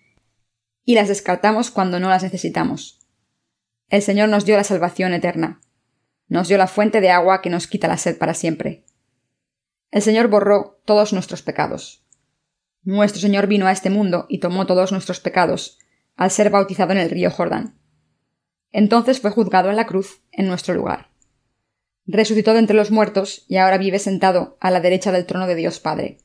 y 0.86 0.96
las 0.96 1.08
descartamos 1.08 1.72
cuando 1.72 2.00
no 2.00 2.10
las 2.10 2.22
necesitamos. 2.22 3.03
El 3.94 4.02
Señor 4.02 4.28
nos 4.28 4.44
dio 4.44 4.58
la 4.58 4.64
salvación 4.64 5.14
eterna. 5.14 5.62
Nos 6.28 6.48
dio 6.48 6.58
la 6.58 6.66
fuente 6.66 7.00
de 7.00 7.12
agua 7.12 7.44
que 7.44 7.52
nos 7.52 7.68
quita 7.68 7.88
la 7.88 7.98
sed 7.98 8.18
para 8.18 8.34
siempre. 8.34 8.86
El 9.92 10.02
Señor 10.02 10.30
borró 10.30 10.82
todos 10.84 11.14
nuestros 11.14 11.44
pecados. 11.44 12.04
Nuestro 12.82 13.22
Señor 13.22 13.46
vino 13.46 13.68
a 13.68 13.72
este 13.72 13.92
mundo 13.92 14.26
y 14.30 14.40
tomó 14.40 14.66
todos 14.66 14.92
nuestros 14.92 15.20
pecados, 15.20 15.78
al 16.16 16.32
ser 16.32 16.50
bautizado 16.50 16.92
en 16.92 16.98
el 16.98 17.12
río 17.12 17.30
Jordán. 17.30 17.78
Entonces 18.72 19.22
fue 19.22 19.30
juzgado 19.30 19.70
en 19.70 19.76
la 19.76 19.86
cruz 19.86 20.24
en 20.32 20.48
nuestro 20.48 20.74
lugar. 20.74 21.12
Resucitó 22.08 22.54
de 22.54 22.60
entre 22.62 22.76
los 22.76 22.90
muertos 22.90 23.46
y 23.48 23.58
ahora 23.58 23.78
vive 23.78 24.00
sentado 24.00 24.58
a 24.60 24.72
la 24.72 24.80
derecha 24.80 25.12
del 25.12 25.28
trono 25.28 25.46
de 25.46 25.54
Dios 25.54 25.80
Padre. 25.80 26.18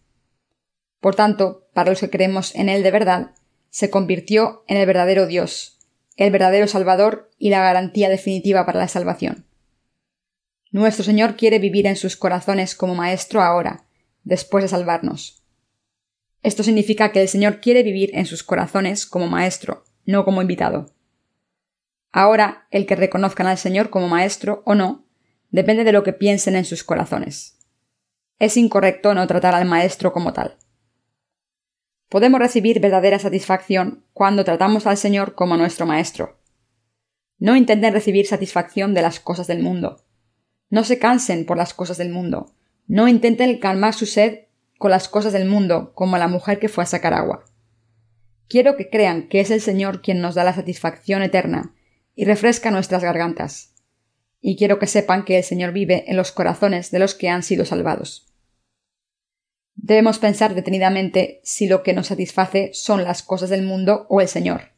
Por 1.01 1.17
tanto, 1.17 1.69
para 1.75 1.91
los 1.91 2.01
que 2.01 2.09
creemos 2.09 2.55
en 2.55 2.71
Él 2.71 2.83
de 2.83 2.93
verdad, 2.93 3.35
se 3.69 3.91
convirtió 3.91 4.65
en 4.69 4.79
el 4.79 4.87
verdadero 4.87 5.27
Dios, 5.27 5.78
el 6.19 6.33
verdadero 6.33 6.67
Salvador 6.67 7.31
y 7.39 7.49
la 7.49 7.61
garantía 7.61 8.09
definitiva 8.09 8.67
para 8.67 8.81
la 8.81 8.89
salvación. 8.89 9.47
Nuestro 10.73 11.05
Señor 11.05 11.37
quiere 11.37 11.61
vivir 11.61 11.87
en 11.87 11.95
sus 11.95 12.17
corazones 12.17 12.75
como 12.75 12.97
Maestro 12.97 13.41
ahora, 13.41 13.85
después 14.25 14.65
de 14.65 14.69
salvarnos. 14.69 15.45
Esto 16.43 16.65
significa 16.65 17.13
que 17.13 17.23
el 17.23 17.29
Señor 17.29 17.61
quiere 17.61 17.85
vivir 17.85 18.11
en 18.15 18.27
sus 18.27 18.43
corazones 18.43 19.07
como 19.07 19.29
Maestro, 19.29 19.85
no 20.05 20.25
como 20.25 20.43
invitado. 20.43 20.93
Ahora, 22.11 22.67
el 22.73 22.85
que 22.85 22.97
reconozcan 22.97 23.47
al 23.47 23.57
Señor 23.57 23.89
como 23.89 24.09
Maestro 24.09 24.63
o 24.67 24.75
no, 24.75 25.07
depende 25.51 25.85
de 25.85 25.93
lo 25.93 26.03
que 26.03 26.13
piensen 26.13 26.57
en 26.57 26.65
sus 26.65 26.83
corazones. 26.83 27.59
Es 28.41 28.57
incorrecto 28.57 29.15
no 29.15 29.27
tratar 29.29 29.55
al 29.55 29.67
Maestro 29.67 30.13
como 30.13 30.33
tal. 30.33 30.59
Podemos 32.09 32.41
recibir 32.41 32.81
verdadera 32.81 33.19
satisfacción 33.19 34.05
cuando 34.15 34.45
tratamos 34.45 34.87
al 34.87 34.97
Señor 34.97 35.35
como 35.35 35.57
nuestro 35.57 35.85
Maestro. 35.85 36.39
No 37.39 37.55
intenten 37.55 37.93
recibir 37.93 38.27
satisfacción 38.27 38.95
de 38.95 39.03
las 39.03 39.21
cosas 39.21 39.47
del 39.47 39.63
mundo. 39.63 40.05
No 40.71 40.85
se 40.85 40.99
cansen 40.99 41.45
por 41.45 41.57
las 41.57 41.75
cosas 41.75 41.99
del 41.99 42.11
mundo. 42.11 42.55
No 42.87 43.09
intenten 43.09 43.59
calmar 43.59 43.95
su 43.95 44.07
sed 44.07 44.47
con 44.79 44.91
las 44.91 45.09
cosas 45.09 45.33
del 45.33 45.47
mundo, 45.47 45.93
como 45.95 46.17
la 46.17 46.29
mujer 46.29 46.59
que 46.59 46.69
fue 46.69 46.85
a 46.85 46.87
sacar 46.87 47.13
agua. 47.13 47.45
Quiero 48.49 48.77
que 48.77 48.89
crean 48.89 49.29
que 49.29 49.41
es 49.41 49.51
el 49.51 49.61
Señor 49.61 50.01
quien 50.01 50.21
nos 50.21 50.35
da 50.35 50.45
la 50.45 50.55
satisfacción 50.55 51.23
eterna 51.23 51.75
y 52.15 52.25
refresca 52.25 52.71
nuestras 52.71 53.03
gargantas. 53.03 53.75
Y 54.41 54.57
quiero 54.57 54.79
que 54.79 54.87
sepan 54.87 55.25
que 55.25 55.37
el 55.37 55.45
Señor 55.45 55.73
vive 55.73 56.05
en 56.09 56.17
los 56.17 56.33
corazones 56.33 56.91
de 56.91 57.01
los 57.01 57.15
que 57.15 57.29
han 57.29 57.43
sido 57.43 57.67
salvados. 57.67 58.28
Debemos 59.81 60.19
pensar 60.19 60.57
detenidamente 60.57 61.41
si 61.45 61.69
lo 61.69 61.85
que 61.85 61.93
nos 61.93 62.09
satisface 62.09 62.71
son 62.75 63.05
las 63.05 63.23
cosas 63.23 63.49
del 63.49 63.63
mundo 63.63 64.07
o 64.09 64.21
el 64.21 64.27
Señor. 64.27 64.73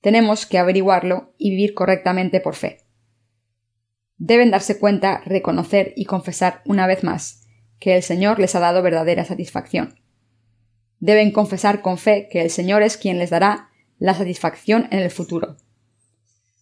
Tenemos 0.00 0.46
que 0.46 0.58
averiguarlo 0.58 1.34
y 1.36 1.50
vivir 1.50 1.74
correctamente 1.74 2.40
por 2.40 2.54
fe. 2.54 2.78
Deben 4.16 4.50
darse 4.50 4.78
cuenta, 4.78 5.20
reconocer 5.26 5.92
y 5.94 6.06
confesar 6.06 6.62
una 6.64 6.86
vez 6.86 7.04
más 7.04 7.46
que 7.78 7.96
el 7.96 8.02
Señor 8.02 8.40
les 8.40 8.54
ha 8.54 8.60
dado 8.60 8.82
verdadera 8.82 9.24
satisfacción. 9.26 10.00
Deben 11.00 11.30
confesar 11.30 11.82
con 11.82 11.98
fe 11.98 12.28
que 12.30 12.40
el 12.40 12.50
Señor 12.50 12.82
es 12.82 12.96
quien 12.96 13.18
les 13.18 13.30
dará 13.30 13.68
la 13.98 14.14
satisfacción 14.14 14.88
en 14.90 15.00
el 15.00 15.10
futuro. 15.10 15.58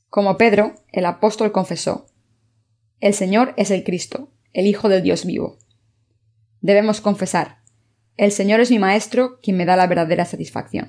Como 0.08 0.36
Pedro, 0.36 0.74
el 0.90 1.06
apóstol 1.06 1.52
confesó, 1.52 2.06
El 3.00 3.14
Señor 3.14 3.54
es 3.56 3.70
el 3.70 3.84
Cristo, 3.84 4.32
el 4.52 4.66
Hijo 4.66 4.88
del 4.88 5.02
Dios 5.02 5.24
vivo 5.24 5.58
debemos 6.66 7.00
confesar, 7.00 7.60
el 8.16 8.32
Señor 8.32 8.58
es 8.60 8.72
mi 8.72 8.80
Maestro 8.80 9.38
quien 9.40 9.56
me 9.56 9.64
da 9.64 9.76
la 9.76 9.86
verdadera 9.86 10.24
satisfacción. 10.24 10.88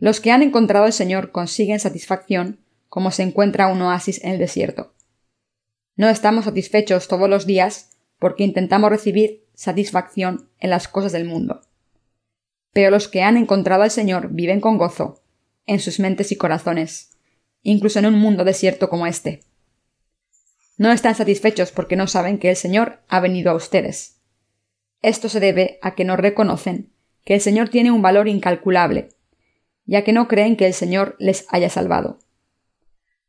Los 0.00 0.20
que 0.20 0.32
han 0.32 0.42
encontrado 0.42 0.84
al 0.84 0.92
Señor 0.92 1.30
consiguen 1.30 1.78
satisfacción 1.78 2.58
como 2.88 3.12
se 3.12 3.22
encuentra 3.22 3.68
un 3.68 3.80
oasis 3.82 4.22
en 4.24 4.32
el 4.32 4.38
desierto. 4.38 4.94
No 5.94 6.08
estamos 6.08 6.46
satisfechos 6.46 7.06
todos 7.06 7.30
los 7.30 7.46
días 7.46 7.90
porque 8.18 8.42
intentamos 8.42 8.90
recibir 8.90 9.46
satisfacción 9.54 10.50
en 10.58 10.70
las 10.70 10.88
cosas 10.88 11.12
del 11.12 11.24
mundo. 11.24 11.60
Pero 12.72 12.90
los 12.90 13.06
que 13.06 13.22
han 13.22 13.36
encontrado 13.36 13.84
al 13.84 13.90
Señor 13.92 14.30
viven 14.32 14.60
con 14.60 14.76
gozo 14.76 15.22
en 15.66 15.78
sus 15.78 16.00
mentes 16.00 16.32
y 16.32 16.36
corazones, 16.36 17.10
incluso 17.62 18.00
en 18.00 18.06
un 18.06 18.18
mundo 18.18 18.44
desierto 18.44 18.88
como 18.88 19.06
este. 19.06 19.44
No 20.78 20.90
están 20.90 21.14
satisfechos 21.14 21.70
porque 21.70 21.94
no 21.94 22.08
saben 22.08 22.38
que 22.38 22.50
el 22.50 22.56
Señor 22.56 23.02
ha 23.06 23.20
venido 23.20 23.52
a 23.52 23.54
ustedes. 23.54 24.21
Esto 25.02 25.28
se 25.28 25.40
debe 25.40 25.78
a 25.82 25.94
que 25.94 26.04
no 26.04 26.16
reconocen 26.16 26.92
que 27.24 27.34
el 27.34 27.40
Señor 27.40 27.68
tiene 27.68 27.90
un 27.90 28.02
valor 28.02 28.28
incalculable, 28.28 29.10
ya 29.84 30.04
que 30.04 30.12
no 30.12 30.28
creen 30.28 30.56
que 30.56 30.66
el 30.66 30.74
Señor 30.74 31.16
les 31.18 31.46
haya 31.50 31.68
salvado. 31.68 32.18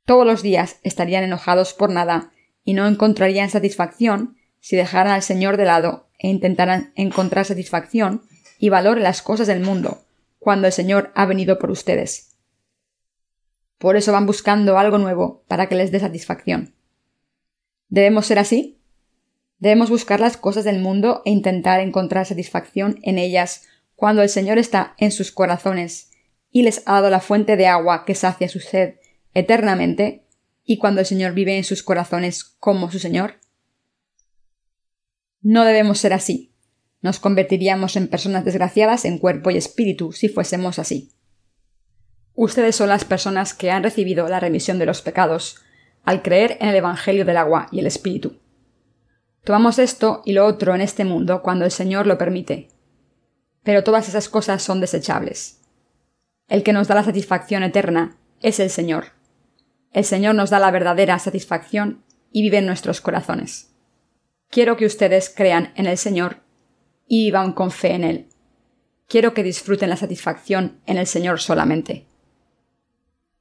Todos 0.05 0.25
los 0.25 0.41
días 0.41 0.79
estarían 0.83 1.23
enojados 1.23 1.73
por 1.73 1.89
nada 1.89 2.31
y 2.63 2.73
no 2.73 2.88
encontrarían 2.88 3.49
satisfacción 3.49 4.38
si 4.59 4.75
dejaran 4.75 5.13
al 5.13 5.21
Señor 5.21 5.57
de 5.57 5.65
lado 5.65 6.09
e 6.19 6.29
intentaran 6.29 6.93
encontrar 6.95 7.45
satisfacción 7.45 8.23
y 8.59 8.69
valor 8.69 8.97
en 8.97 9.03
las 9.03 9.21
cosas 9.21 9.47
del 9.47 9.62
mundo, 9.62 10.03
cuando 10.39 10.67
el 10.67 10.73
Señor 10.73 11.12
ha 11.15 11.25
venido 11.25 11.59
por 11.59 11.71
ustedes. 11.71 12.38
Por 13.77 13.97
eso 13.97 14.12
van 14.12 14.25
buscando 14.25 14.77
algo 14.77 14.97
nuevo 14.97 15.43
para 15.47 15.67
que 15.67 15.75
les 15.75 15.91
dé 15.91 15.99
satisfacción. 15.99 16.73
¿Debemos 17.89 18.25
ser 18.25 18.39
así? 18.39 18.79
Debemos 19.63 19.89
buscar 19.89 20.19
las 20.19 20.36
cosas 20.36 20.65
del 20.65 20.82
mundo 20.82 21.21
e 21.23 21.32
intentar 21.32 21.80
encontrar 21.80 22.26
satisfacción 22.26 22.99
en 23.02 23.17
ellas 23.17 23.63
cuando 23.95 24.21
el 24.21 24.28
Señor 24.28 24.58
está 24.58 24.93
en 24.97 25.10
sus 25.10 25.32
corazones 25.32 26.12
y 26.52 26.63
les 26.63 26.84
ha 26.86 26.95
dado 26.95 27.10
la 27.10 27.21
fuente 27.21 27.56
de 27.56 27.67
agua 27.67 28.04
que 28.04 28.13
sacia 28.13 28.49
su 28.49 28.60
sed 28.60 28.95
eternamente 29.34 30.26
y 30.65 30.80
cuando 30.80 30.99
el 30.99 31.06
Señor 31.06 31.32
vive 31.34 31.56
en 31.56 31.63
sus 31.63 31.82
corazones 31.82 32.43
como 32.43 32.91
su 32.91 32.99
Señor. 32.99 33.36
No 35.41 35.63
debemos 35.63 35.97
ser 35.97 36.12
así. 36.12 36.54
Nos 37.02 37.21
convertiríamos 37.21 37.95
en 37.95 38.10
personas 38.10 38.43
desgraciadas 38.43 39.06
en 39.06 39.17
cuerpo 39.17 39.49
y 39.49 39.56
espíritu 39.56 40.12
si 40.12 40.28
fuésemos 40.28 40.78
así. 40.78 41.13
Ustedes 42.34 42.76
son 42.76 42.89
las 42.89 43.06
personas 43.06 43.54
que 43.54 43.71
han 43.71 43.84
recibido 43.84 44.28
la 44.28 44.41
remisión 44.41 44.78
de 44.78 44.88
los 44.88 45.02
pecados 45.02 45.62
al 46.04 46.21
creer 46.21 46.58
en 46.60 46.67
el 46.67 46.76
Evangelio 46.76 47.23
del 47.23 47.38
agua 47.38 47.69
y 47.71 47.80
el 47.80 47.88
Espíritu. 47.88 48.42
Tomamos 49.43 49.77
esto 49.77 50.21
y 50.23 50.32
lo 50.32 50.45
otro 50.45 50.73
en 50.73 50.79
este 50.79 51.03
mundo 51.03 51.41
cuando 51.41 51.65
el 51.65 51.71
Señor 51.71 52.08
lo 52.08 52.17
permite. 52.17 52.69
Pero 53.62 53.84
todas 53.84 54.08
esas 54.08 54.29
cosas 54.29 54.63
son 54.63 54.79
desechables. 54.79 55.62
El 56.47 56.63
que 56.63 56.71
nos 56.71 56.88
da 56.88 56.95
la 56.95 57.03
satisfacción 57.03 57.63
eterna 57.63 58.17
es 58.41 58.62
el 58.62 58.69
Señor. 58.69 59.08
El 59.91 60.06
Señor 60.06 60.36
nos 60.36 60.49
da 60.49 60.60
la 60.60 60.71
verdadera 60.71 61.19
satisfacción 61.19 62.03
y 62.32 62.41
vive 62.41 62.60
en 62.60 62.65
nuestros 62.65 63.01
corazones. 63.01 63.75
Quiero 64.49 64.77
que 64.77 64.86
ustedes 64.86 65.34
crean 65.36 65.73
en 65.75 65.88
el 65.88 65.97
Señor 65.97 66.38
y 67.06 67.25
vivan 67.25 67.51
con 67.51 67.71
fe 67.71 67.95
en 67.95 68.03
Él. 68.06 68.29
Quiero 69.10 69.34
que 69.34 69.43
disfruten 69.43 69.89
la 69.89 69.97
satisfacción 69.97 70.79
en 70.86 70.97
el 70.97 71.06
Señor 71.06 71.41
solamente. 71.41 72.08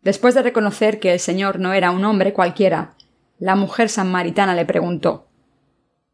Después 0.03 0.35
de 0.35 0.43
reconocer 0.43 0.99
que 0.99 1.12
el 1.12 1.21
Señor 1.21 1.61
no 1.61 1.73
era 1.73 1.93
un 1.93 2.05
hombre 2.05 2.33
cualquiera, 2.33 2.97
la 3.38 3.55
mujer 3.55 3.88
samaritana 3.88 4.55
le 4.57 4.67
preguntó 4.67 5.29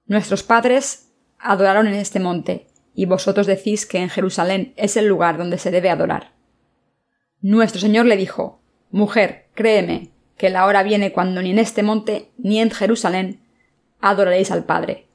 Nuestros 0.09 0.43
padres 0.43 1.11
adoraron 1.39 1.87
en 1.87 1.95
este 1.95 2.19
monte, 2.19 2.67
y 2.95 3.05
vosotros 3.05 3.47
decís 3.47 3.85
que 3.85 3.99
en 3.99 4.09
Jerusalén 4.09 4.73
es 4.77 4.97
el 4.97 5.07
lugar 5.07 5.37
donde 5.37 5.59
se 5.59 5.71
debe 5.71 5.91
adorar. 5.91 6.33
Nuestro 7.43 7.81
Señor 7.81 8.07
le 8.07 8.17
dijo 8.17 8.63
Mujer, 8.91 9.49
créeme, 9.55 10.11
que 10.39 10.49
la 10.49 10.65
hora 10.65 10.83
viene 10.83 11.13
cuando 11.13 11.43
ni 11.43 11.51
en 11.51 11.59
este 11.59 11.83
monte 11.83 12.31
ni 12.39 12.59
en 12.59 12.71
Jerusalén 12.71 13.43
adoraréis 14.01 14.51
al 14.51 14.65
Padre. 14.65 15.09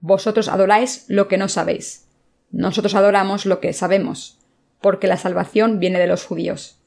Vosotros 0.00 0.48
adoráis 0.48 1.04
lo 1.06 1.28
que 1.28 1.38
no 1.38 1.48
sabéis. 1.48 2.08
Nosotros 2.50 2.96
adoramos 2.96 3.46
lo 3.46 3.60
que 3.60 3.72
sabemos, 3.72 4.40
porque 4.80 5.06
la 5.06 5.16
salvación 5.16 5.78
viene 5.78 6.00
de 6.00 6.08
los 6.08 6.24
judíos. 6.24 6.82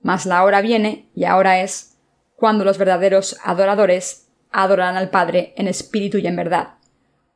Mas 0.00 0.24
la 0.24 0.42
hora 0.44 0.62
viene, 0.62 1.10
y 1.14 1.24
ahora 1.24 1.60
es, 1.60 1.98
cuando 2.36 2.64
los 2.64 2.78
verdaderos 2.78 3.36
adoradores 3.44 4.28
adoran 4.50 4.96
al 4.96 5.10
Padre 5.10 5.52
en 5.58 5.68
espíritu 5.68 6.16
y 6.16 6.26
en 6.26 6.36
verdad, 6.36 6.75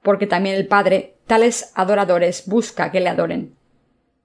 porque 0.02 0.26
también 0.26 0.56
el 0.56 0.66
Padre 0.66 1.16
tales 1.26 1.72
adoradores 1.74 2.46
busca 2.46 2.90
que 2.90 3.00
le 3.00 3.08
adoren. 3.08 3.56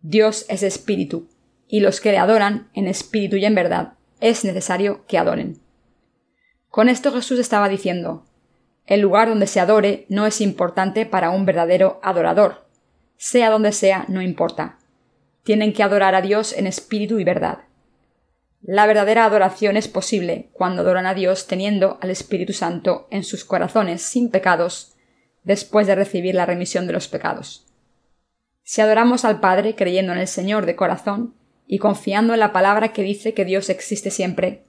Dios 0.01 0.45
es 0.49 0.63
espíritu, 0.63 1.29
y 1.67 1.79
los 1.79 2.01
que 2.01 2.11
le 2.11 2.17
adoran 2.17 2.69
en 2.73 2.88
espíritu 2.88 3.35
y 3.38 3.45
en 3.45 3.55
verdad 3.55 3.93
es 4.21 4.45
necesario 4.45 5.05
que 5.07 5.17
adoren. 5.17 5.59
Con 6.69 6.89
esto 6.89 7.11
Jesús 7.11 7.39
estaba 7.39 7.69
diciendo 7.69 8.25
el 8.85 9.01
lugar 9.01 9.29
donde 9.29 9.47
se 9.47 9.59
adore 9.59 10.05
no 10.09 10.27
es 10.27 10.41
importante 10.41 11.05
para 11.05 11.31
un 11.31 11.45
verdadero 11.45 11.99
adorador. 12.03 12.67
Sea 13.17 13.49
donde 13.49 13.71
sea, 13.71 14.05
no 14.09 14.21
importa. 14.21 14.77
Tienen 15.43 15.73
que 15.73 15.83
adorar 15.83 16.13
a 16.13 16.21
Dios 16.21 16.53
en 16.53 16.67
espíritu 16.67 17.19
y 17.19 17.23
verdad. 17.23 17.59
La 18.61 18.85
verdadera 18.85 19.25
adoración 19.25 19.77
es 19.77 19.88
posible 19.88 20.49
cuando 20.53 20.81
adoran 20.81 21.05
a 21.05 21.13
Dios 21.13 21.47
teniendo 21.47 21.99
al 22.01 22.09
Espíritu 22.09 22.51
Santo 22.53 23.07
en 23.11 23.23
sus 23.23 23.45
corazones 23.45 24.01
sin 24.01 24.29
pecados, 24.29 24.94
después 25.45 25.88
de 25.88 25.95
recibir 25.95 26.36
la 26.36 26.45
remisión 26.45 26.88
de 26.88 26.93
los 26.93 27.08
pecados. 27.08 27.65
Si 28.63 28.81
adoramos 28.81 29.23
al 29.23 29.39
Padre 29.39 29.75
creyendo 29.75 30.12
en 30.12 30.17
el 30.17 30.27
Señor 30.27 30.65
de 30.65 30.75
corazón 30.75 31.36
y 31.67 31.77
confiando 31.77 32.34
en 32.34 32.39
la 32.39 32.51
palabra 32.51 32.91
que 32.91 33.03
dice 33.03 33.34
que 33.34 33.45
Dios 33.45 33.69
existe 33.69 34.12
siempre, 34.12 34.63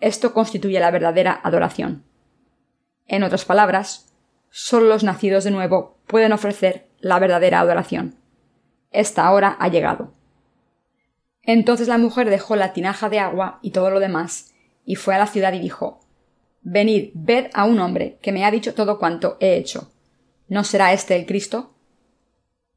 esto 0.00 0.34
constituye 0.34 0.80
la 0.80 0.90
verdadera 0.90 1.40
adoración. 1.42 2.04
En 3.06 3.22
otras 3.22 3.44
palabras, 3.44 4.12
solo 4.50 4.86
los 4.86 5.04
nacidos 5.04 5.44
de 5.44 5.50
nuevo 5.50 5.96
pueden 6.06 6.32
ofrecer 6.32 6.88
la 6.98 7.18
verdadera 7.18 7.60
adoración. 7.60 8.16
Esta 8.90 9.30
hora 9.30 9.56
ha 9.58 9.68
llegado. 9.68 10.12
Entonces 11.42 11.88
la 11.88 11.98
mujer 11.98 12.28
dejó 12.28 12.56
la 12.56 12.72
tinaja 12.72 13.08
de 13.08 13.20
agua 13.20 13.58
y 13.62 13.70
todo 13.70 13.90
lo 13.90 14.00
demás, 14.00 14.52
y 14.84 14.96
fue 14.96 15.14
a 15.14 15.18
la 15.18 15.26
ciudad 15.26 15.52
y 15.52 15.60
dijo 15.60 16.00
Venid, 16.62 17.10
ved 17.14 17.46
a 17.54 17.64
un 17.64 17.78
hombre 17.78 18.18
que 18.20 18.32
me 18.32 18.44
ha 18.44 18.50
dicho 18.50 18.74
todo 18.74 18.98
cuanto 18.98 19.36
he 19.40 19.56
hecho. 19.56 19.92
¿No 20.48 20.64
será 20.64 20.94
este 20.94 21.14
el 21.14 21.26
Cristo? 21.26 21.74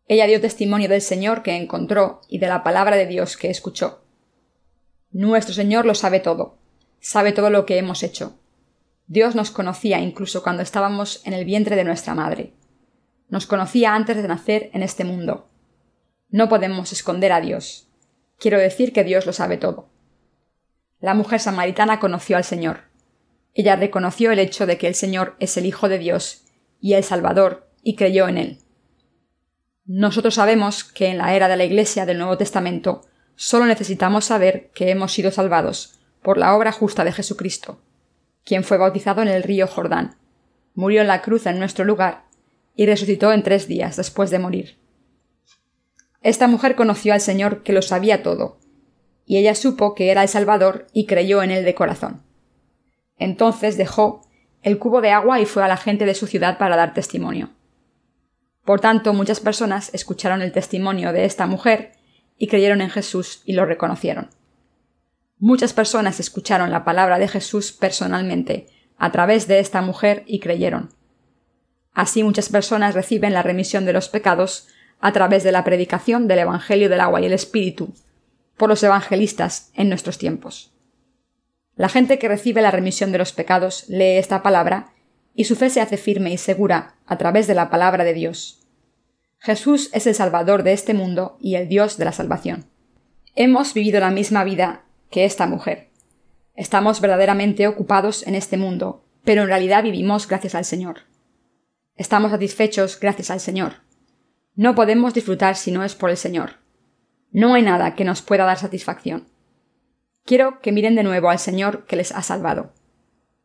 Ella 0.07 0.27
dio 0.27 0.41
testimonio 0.41 0.89
del 0.89 1.01
Señor 1.01 1.41
que 1.41 1.55
encontró 1.55 2.19
y 2.27 2.39
de 2.39 2.47
la 2.47 2.63
palabra 2.63 2.97
de 2.97 3.07
Dios 3.07 3.37
que 3.37 3.49
escuchó. 3.49 4.03
Nuestro 5.11 5.53
Señor 5.53 5.85
lo 5.85 5.95
sabe 5.95 6.19
todo, 6.19 6.57
sabe 6.99 7.31
todo 7.31 7.49
lo 7.49 7.65
que 7.65 7.77
hemos 7.77 8.03
hecho. 8.03 8.37
Dios 9.07 9.35
nos 9.35 9.51
conocía 9.51 9.99
incluso 9.99 10.43
cuando 10.43 10.63
estábamos 10.63 11.25
en 11.25 11.31
el 11.31 11.45
vientre 11.45 11.77
de 11.77 11.85
nuestra 11.85 12.13
madre. 12.13 12.53
Nos 13.29 13.45
conocía 13.45 13.95
antes 13.95 14.17
de 14.17 14.27
nacer 14.27 14.69
en 14.73 14.83
este 14.83 15.05
mundo. 15.05 15.47
No 16.29 16.49
podemos 16.49 16.91
esconder 16.91 17.31
a 17.31 17.39
Dios. 17.39 17.87
Quiero 18.37 18.59
decir 18.59 18.91
que 18.91 19.05
Dios 19.05 19.25
lo 19.25 19.31
sabe 19.31 19.55
todo. 19.55 19.87
La 20.99 21.13
mujer 21.13 21.39
samaritana 21.39 22.01
conoció 22.01 22.35
al 22.35 22.43
Señor. 22.43 22.81
Ella 23.53 23.77
reconoció 23.77 24.31
el 24.31 24.39
hecho 24.39 24.65
de 24.65 24.77
que 24.77 24.87
el 24.87 24.95
Señor 24.95 25.37
es 25.39 25.55
el 25.55 25.65
Hijo 25.65 25.87
de 25.87 25.99
Dios 25.99 26.43
y 26.81 26.93
el 26.93 27.03
Salvador, 27.03 27.69
y 27.83 27.95
creyó 27.95 28.27
en 28.27 28.37
él. 28.37 28.57
Nosotros 29.85 30.35
sabemos 30.35 30.83
que 30.83 31.07
en 31.07 31.17
la 31.17 31.35
era 31.35 31.47
de 31.47 31.57
la 31.57 31.63
Iglesia 31.63 32.05
del 32.05 32.17
Nuevo 32.17 32.37
Testamento 32.37 33.01
solo 33.35 33.65
necesitamos 33.65 34.25
saber 34.25 34.69
que 34.73 34.91
hemos 34.91 35.13
sido 35.13 35.31
salvados 35.31 35.99
por 36.21 36.37
la 36.37 36.55
obra 36.55 36.71
justa 36.71 37.03
de 37.03 37.11
Jesucristo, 37.11 37.81
quien 38.43 38.63
fue 38.63 38.77
bautizado 38.77 39.21
en 39.21 39.27
el 39.27 39.43
río 39.43 39.67
Jordán, 39.67 40.17
murió 40.73 41.01
en 41.01 41.07
la 41.07 41.21
cruz 41.21 41.45
en 41.45 41.59
nuestro 41.59 41.85
lugar 41.85 42.25
y 42.75 42.85
resucitó 42.85 43.31
en 43.33 43.43
tres 43.43 43.67
días 43.67 43.97
después 43.97 44.29
de 44.29 44.39
morir. 44.39 44.77
Esta 46.21 46.47
mujer 46.47 46.75
conoció 46.75 47.13
al 47.13 47.21
Señor 47.21 47.63
que 47.63 47.73
lo 47.73 47.81
sabía 47.81 48.23
todo, 48.23 48.59
y 49.25 49.37
ella 49.37 49.55
supo 49.55 49.95
que 49.95 50.11
era 50.11 50.23
el 50.23 50.29
Salvador 50.29 50.87
y 50.93 51.05
creyó 51.05 51.41
en 51.41 51.51
él 51.51 51.65
de 51.65 51.75
corazón. 51.75 52.23
Entonces 53.17 53.77
dejó 53.77 54.21
el 54.63 54.77
cubo 54.77 55.01
de 55.01 55.11
agua 55.11 55.39
y 55.39 55.45
fue 55.45 55.63
a 55.63 55.67
la 55.67 55.77
gente 55.77 56.05
de 56.05 56.15
su 56.15 56.27
ciudad 56.27 56.57
para 56.57 56.75
dar 56.75 56.93
testimonio. 56.93 57.49
Por 58.65 58.79
tanto, 58.79 59.13
muchas 59.13 59.39
personas 59.39 59.93
escucharon 59.93 60.41
el 60.41 60.51
testimonio 60.51 61.13
de 61.13 61.25
esta 61.25 61.47
mujer 61.47 61.93
y 62.37 62.47
creyeron 62.47 62.81
en 62.81 62.89
Jesús 62.89 63.41
y 63.45 63.53
lo 63.53 63.65
reconocieron. 63.65 64.29
Muchas 65.39 65.73
personas 65.73 66.19
escucharon 66.19 66.69
la 66.69 66.83
palabra 66.83 67.17
de 67.17 67.27
Jesús 67.27 67.71
personalmente 67.71 68.67
a 68.97 69.11
través 69.11 69.47
de 69.47 69.59
esta 69.59 69.81
mujer 69.81 70.23
y 70.27 70.39
creyeron. 70.39 70.93
Así 71.93 72.23
muchas 72.23 72.49
personas 72.49 72.93
reciben 72.93 73.33
la 73.33 73.41
remisión 73.41 73.85
de 73.85 73.93
los 73.93 74.09
pecados 74.09 74.67
a 74.99 75.11
través 75.11 75.43
de 75.43 75.51
la 75.51 75.63
predicación 75.63 76.27
del 76.27 76.39
Evangelio 76.39 76.89
del 76.89 76.99
agua 76.99 77.19
y 77.21 77.25
el 77.25 77.33
Espíritu 77.33 77.93
por 78.55 78.69
los 78.69 78.83
evangelistas 78.83 79.71
en 79.73 79.89
nuestros 79.89 80.19
tiempos. 80.19 80.71
La 81.81 81.89
gente 81.89 82.19
que 82.19 82.27
recibe 82.27 82.61
la 82.61 82.69
remisión 82.69 83.11
de 83.11 83.17
los 83.17 83.33
pecados 83.33 83.85
lee 83.87 84.17
esta 84.17 84.43
palabra 84.43 84.93
y 85.33 85.45
su 85.45 85.55
fe 85.55 85.71
se 85.71 85.81
hace 85.81 85.97
firme 85.97 86.31
y 86.31 86.37
segura 86.37 86.93
a 87.07 87.17
través 87.17 87.47
de 87.47 87.55
la 87.55 87.71
palabra 87.71 88.03
de 88.03 88.13
Dios. 88.13 88.67
Jesús 89.39 89.89
es 89.91 90.05
el 90.05 90.13
Salvador 90.13 90.61
de 90.61 90.73
este 90.73 90.93
mundo 90.93 91.39
y 91.41 91.55
el 91.55 91.67
Dios 91.67 91.97
de 91.97 92.05
la 92.05 92.11
salvación. 92.11 92.69
Hemos 93.33 93.73
vivido 93.73 93.99
la 93.99 94.11
misma 94.11 94.43
vida 94.43 94.83
que 95.09 95.25
esta 95.25 95.47
mujer. 95.47 95.89
Estamos 96.53 97.01
verdaderamente 97.01 97.67
ocupados 97.67 98.27
en 98.27 98.35
este 98.35 98.57
mundo, 98.57 99.03
pero 99.23 99.41
en 99.41 99.47
realidad 99.47 99.81
vivimos 99.81 100.27
gracias 100.27 100.53
al 100.53 100.65
Señor. 100.65 100.99
Estamos 101.95 102.29
satisfechos 102.29 102.99
gracias 102.99 103.31
al 103.31 103.39
Señor. 103.39 103.77
No 104.53 104.75
podemos 104.75 105.15
disfrutar 105.15 105.55
si 105.55 105.71
no 105.71 105.83
es 105.83 105.95
por 105.95 106.11
el 106.11 106.17
Señor. 106.17 106.57
No 107.31 107.55
hay 107.55 107.63
nada 107.63 107.95
que 107.95 108.05
nos 108.05 108.21
pueda 108.21 108.45
dar 108.45 108.59
satisfacción. 108.59 109.30
Quiero 110.25 110.61
que 110.61 110.71
miren 110.71 110.95
de 110.95 111.03
nuevo 111.03 111.29
al 111.29 111.39
Señor 111.39 111.85
que 111.85 111.95
les 111.95 112.11
ha 112.11 112.21
salvado. 112.21 112.73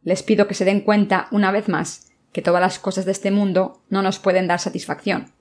Les 0.02 0.22
pido 0.22 0.46
que 0.46 0.54
se 0.54 0.64
den 0.64 0.80
cuenta 0.80 1.28
una 1.30 1.50
vez 1.50 1.68
más 1.68 2.12
que 2.32 2.42
todas 2.42 2.60
las 2.60 2.78
cosas 2.78 3.06
de 3.06 3.12
este 3.12 3.30
mundo 3.30 3.82
no 3.88 4.02
nos 4.02 4.18
pueden 4.18 4.46
dar 4.46 4.60
satisfacción. 4.60 5.32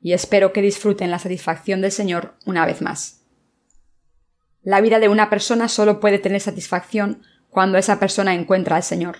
Y 0.00 0.14
espero 0.14 0.52
que 0.52 0.62
disfruten 0.62 1.10
la 1.10 1.18
satisfacción 1.18 1.80
del 1.80 1.92
Señor 1.92 2.34
una 2.46 2.64
vez 2.66 2.80
más. 2.80 3.22
La 4.62 4.80
vida 4.80 4.98
de 4.98 5.08
una 5.08 5.28
persona 5.28 5.68
solo 5.68 6.00
puede 6.00 6.18
tener 6.18 6.40
satisfacción 6.40 7.22
cuando 7.50 7.78
esa 7.78 8.00
persona 8.00 8.34
encuentra 8.34 8.76
al 8.76 8.82
Señor. 8.82 9.18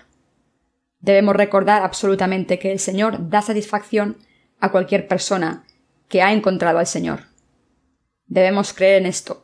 Debemos 0.99 1.35
recordar 1.35 1.83
absolutamente 1.83 2.59
que 2.59 2.71
el 2.71 2.79
Señor 2.79 3.29
da 3.29 3.41
satisfacción 3.41 4.17
a 4.59 4.71
cualquier 4.71 5.07
persona 5.07 5.65
que 6.07 6.21
ha 6.21 6.31
encontrado 6.31 6.79
al 6.79 6.87
Señor. 6.87 7.25
Debemos 8.25 8.73
creer 8.73 9.01
en 9.01 9.05
esto. 9.05 9.42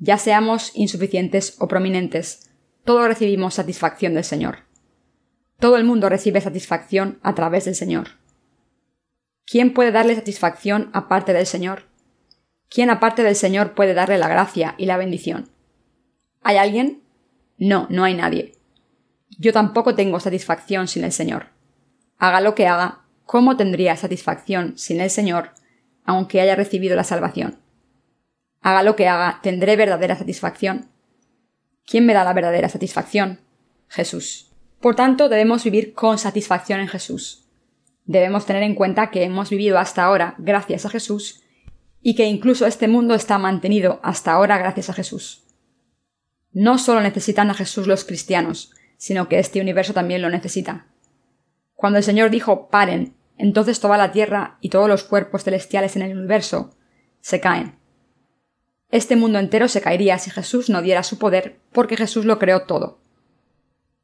Ya 0.00 0.18
seamos 0.18 0.72
insuficientes 0.74 1.54
o 1.60 1.68
prominentes, 1.68 2.50
todos 2.84 3.06
recibimos 3.06 3.54
satisfacción 3.54 4.14
del 4.14 4.24
Señor. 4.24 4.64
Todo 5.60 5.76
el 5.76 5.84
mundo 5.84 6.08
recibe 6.08 6.40
satisfacción 6.40 7.20
a 7.22 7.36
través 7.36 7.66
del 7.66 7.76
Señor. 7.76 8.18
¿Quién 9.46 9.72
puede 9.72 9.92
darle 9.92 10.16
satisfacción 10.16 10.90
aparte 10.92 11.32
del 11.32 11.46
Señor? 11.46 11.84
¿Quién 12.68 12.90
aparte 12.90 13.22
del 13.22 13.36
Señor 13.36 13.74
puede 13.74 13.94
darle 13.94 14.18
la 14.18 14.28
gracia 14.28 14.74
y 14.78 14.86
la 14.86 14.96
bendición? 14.96 15.50
¿Hay 16.42 16.56
alguien? 16.56 17.02
No, 17.58 17.86
no 17.90 18.02
hay 18.02 18.14
nadie. 18.14 18.56
Yo 19.38 19.52
tampoco 19.52 19.94
tengo 19.94 20.18
satisfacción 20.18 20.88
sin 20.88 21.04
el 21.04 21.12
Señor. 21.12 21.46
Haga 22.18 22.40
lo 22.40 22.54
que 22.54 22.66
haga, 22.66 23.02
¿cómo 23.24 23.56
tendría 23.56 23.96
satisfacción 23.96 24.76
sin 24.76 25.00
el 25.00 25.10
Señor 25.10 25.52
aunque 26.10 26.40
haya 26.40 26.56
recibido 26.56 26.96
la 26.96 27.04
salvación. 27.04 27.60
Haga 28.60 28.82
lo 28.82 28.96
que 28.96 29.08
haga, 29.08 29.40
tendré 29.42 29.76
verdadera 29.76 30.16
satisfacción. 30.16 30.90
¿Quién 31.86 32.06
me 32.06 32.14
da 32.14 32.24
la 32.24 32.32
verdadera 32.32 32.68
satisfacción? 32.68 33.40
Jesús. 33.88 34.52
Por 34.80 34.96
tanto, 34.96 35.28
debemos 35.28 35.64
vivir 35.64 35.92
con 35.92 36.18
satisfacción 36.18 36.80
en 36.80 36.88
Jesús. 36.88 37.48
Debemos 38.04 38.46
tener 38.46 38.62
en 38.62 38.74
cuenta 38.74 39.10
que 39.10 39.24
hemos 39.24 39.50
vivido 39.50 39.78
hasta 39.78 40.04
ahora 40.04 40.34
gracias 40.38 40.86
a 40.86 40.90
Jesús 40.90 41.42
y 42.02 42.14
que 42.14 42.24
incluso 42.24 42.66
este 42.66 42.88
mundo 42.88 43.14
está 43.14 43.38
mantenido 43.38 44.00
hasta 44.02 44.32
ahora 44.32 44.58
gracias 44.58 44.90
a 44.90 44.94
Jesús. 44.94 45.44
No 46.52 46.78
solo 46.78 47.00
necesitan 47.00 47.50
a 47.50 47.54
Jesús 47.54 47.86
los 47.86 48.04
cristianos, 48.04 48.72
sino 48.96 49.28
que 49.28 49.38
este 49.38 49.60
universo 49.60 49.92
también 49.92 50.22
lo 50.22 50.30
necesita. 50.30 50.86
Cuando 51.74 51.98
el 51.98 52.04
Señor 52.04 52.30
dijo 52.30 52.68
paren 52.68 53.14
entonces 53.40 53.80
toda 53.80 53.96
la 53.96 54.12
Tierra 54.12 54.58
y 54.60 54.68
todos 54.68 54.86
los 54.86 55.02
cuerpos 55.02 55.44
celestiales 55.44 55.96
en 55.96 56.02
el 56.02 56.16
universo 56.16 56.74
se 57.20 57.40
caen. 57.40 57.79
Este 58.90 59.14
mundo 59.14 59.38
entero 59.38 59.68
se 59.68 59.80
caería 59.80 60.18
si 60.18 60.30
Jesús 60.30 60.68
no 60.68 60.82
diera 60.82 61.02
su 61.02 61.18
poder, 61.18 61.60
porque 61.72 61.96
Jesús 61.96 62.24
lo 62.24 62.38
creó 62.38 62.62
todo. 62.62 62.98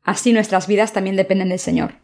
Así 0.02 0.32
nuestras 0.32 0.68
vidas 0.68 0.92
también 0.92 1.16
dependen 1.16 1.48
del 1.48 1.58
Señor. 1.58 1.94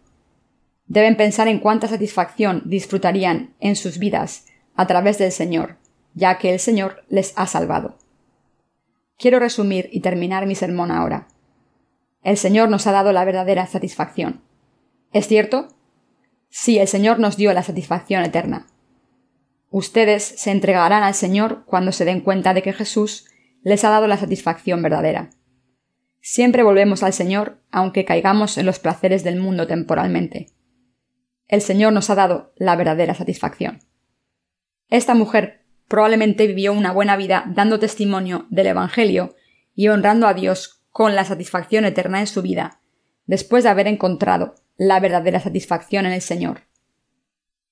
Deben 0.87 1.17
pensar 1.17 1.47
en 1.47 1.61
cuánta 1.61 1.87
satisfacción 1.87 2.63
disfrutarían 2.65 3.55
en 3.61 3.77
sus 3.77 3.99
vidas 3.99 4.47
a 4.75 4.87
través 4.87 5.19
del 5.19 5.31
Señor, 5.31 5.77
ya 6.15 6.39
que 6.39 6.53
el 6.53 6.59
Señor 6.59 7.05
les 7.09 7.33
ha 7.37 7.47
salvado. 7.47 7.97
Quiero 9.17 9.39
resumir 9.39 9.89
y 9.93 10.01
terminar 10.01 10.47
mi 10.47 10.57
sermón 10.57 10.91
ahora. 10.91 11.29
El 12.25 12.37
Señor 12.37 12.69
nos 12.69 12.87
ha 12.89 12.93
dado 12.93 13.13
la 13.13 13.25
verdadera 13.25 13.67
satisfacción. 13.67 14.43
¿Es 15.13 15.29
cierto? 15.29 15.69
Sí, 16.49 16.79
el 16.79 16.89
Señor 16.89 17.21
nos 17.21 17.37
dio 17.37 17.53
la 17.53 17.63
satisfacción 17.63 18.25
eterna. 18.25 18.67
Ustedes 19.73 20.23
se 20.23 20.51
entregarán 20.51 21.03
al 21.03 21.15
Señor 21.15 21.65
cuando 21.65 21.93
se 21.93 22.05
den 22.05 22.21
cuenta 22.21 22.53
de 22.53 22.61
que 22.61 22.75
Jesús 22.75 23.25
les 23.63 23.83
ha 23.85 23.89
dado 23.89 24.07
la 24.07 24.19
satisfacción 24.19 24.83
verdadera. 24.83 25.31
Siempre 26.21 26.63
volvemos 26.63 27.03
al 27.03 27.15
Señor, 27.15 27.63
aunque 27.71 28.05
caigamos 28.05 28.59
en 28.59 28.67
los 28.67 28.79
placeres 28.79 29.25
del 29.25 29.41
mundo 29.41 29.67
temporalmente. 29.67 30.49
El 31.49 31.63
Señor 31.63 31.95
nos 31.95 32.11
ha 32.11 32.15
dado 32.15 32.53
la 32.57 32.77
verdadera 32.77 33.15
satisfacción. 33.15 33.79
Esta 34.91 35.15
mujer 35.15 35.65
probablemente 35.89 36.47
vivió 36.47 36.75
una 36.75 36.93
buena 36.93 37.17
vida 37.17 37.45
dando 37.49 37.79
testimonio 37.79 38.47
del 38.51 38.67
Evangelio 38.67 39.37
y 39.75 39.89
honrando 39.89 40.27
a 40.27 40.35
Dios 40.35 40.85
con 40.91 41.15
la 41.15 41.25
satisfacción 41.25 41.87
eterna 41.87 42.21
en 42.21 42.27
su 42.27 42.43
vida, 42.43 42.83
después 43.25 43.65
de 43.65 43.71
haber 43.71 43.87
encontrado 43.87 44.55
la 44.77 45.01
verdadera 45.01 45.41
satisfacción 45.41 46.05
en 46.05 46.13
el 46.13 46.21
Señor. 46.21 46.61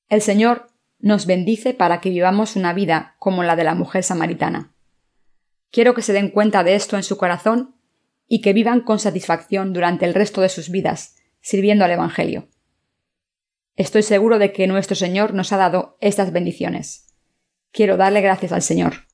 El 0.08 0.22
Señor 0.22 0.69
nos 1.00 1.26
bendice 1.26 1.74
para 1.74 2.00
que 2.00 2.10
vivamos 2.10 2.56
una 2.56 2.72
vida 2.72 3.14
como 3.18 3.42
la 3.42 3.56
de 3.56 3.64
la 3.64 3.74
mujer 3.74 4.02
samaritana. 4.02 4.72
Quiero 5.70 5.94
que 5.94 6.02
se 6.02 6.12
den 6.12 6.30
cuenta 6.30 6.64
de 6.64 6.74
esto 6.74 6.96
en 6.96 7.02
su 7.02 7.16
corazón 7.16 7.76
y 8.26 8.40
que 8.40 8.52
vivan 8.52 8.80
con 8.80 8.98
satisfacción 8.98 9.72
durante 9.72 10.04
el 10.04 10.14
resto 10.14 10.40
de 10.40 10.48
sus 10.48 10.70
vidas, 10.70 11.16
sirviendo 11.40 11.84
al 11.84 11.90
Evangelio. 11.90 12.48
Estoy 13.76 14.02
seguro 14.02 14.38
de 14.38 14.52
que 14.52 14.66
nuestro 14.66 14.94
Señor 14.94 15.32
nos 15.32 15.52
ha 15.52 15.56
dado 15.56 15.96
estas 16.00 16.32
bendiciones. 16.32 17.06
Quiero 17.72 17.96
darle 17.96 18.20
gracias 18.20 18.52
al 18.52 18.62
Señor. 18.62 19.09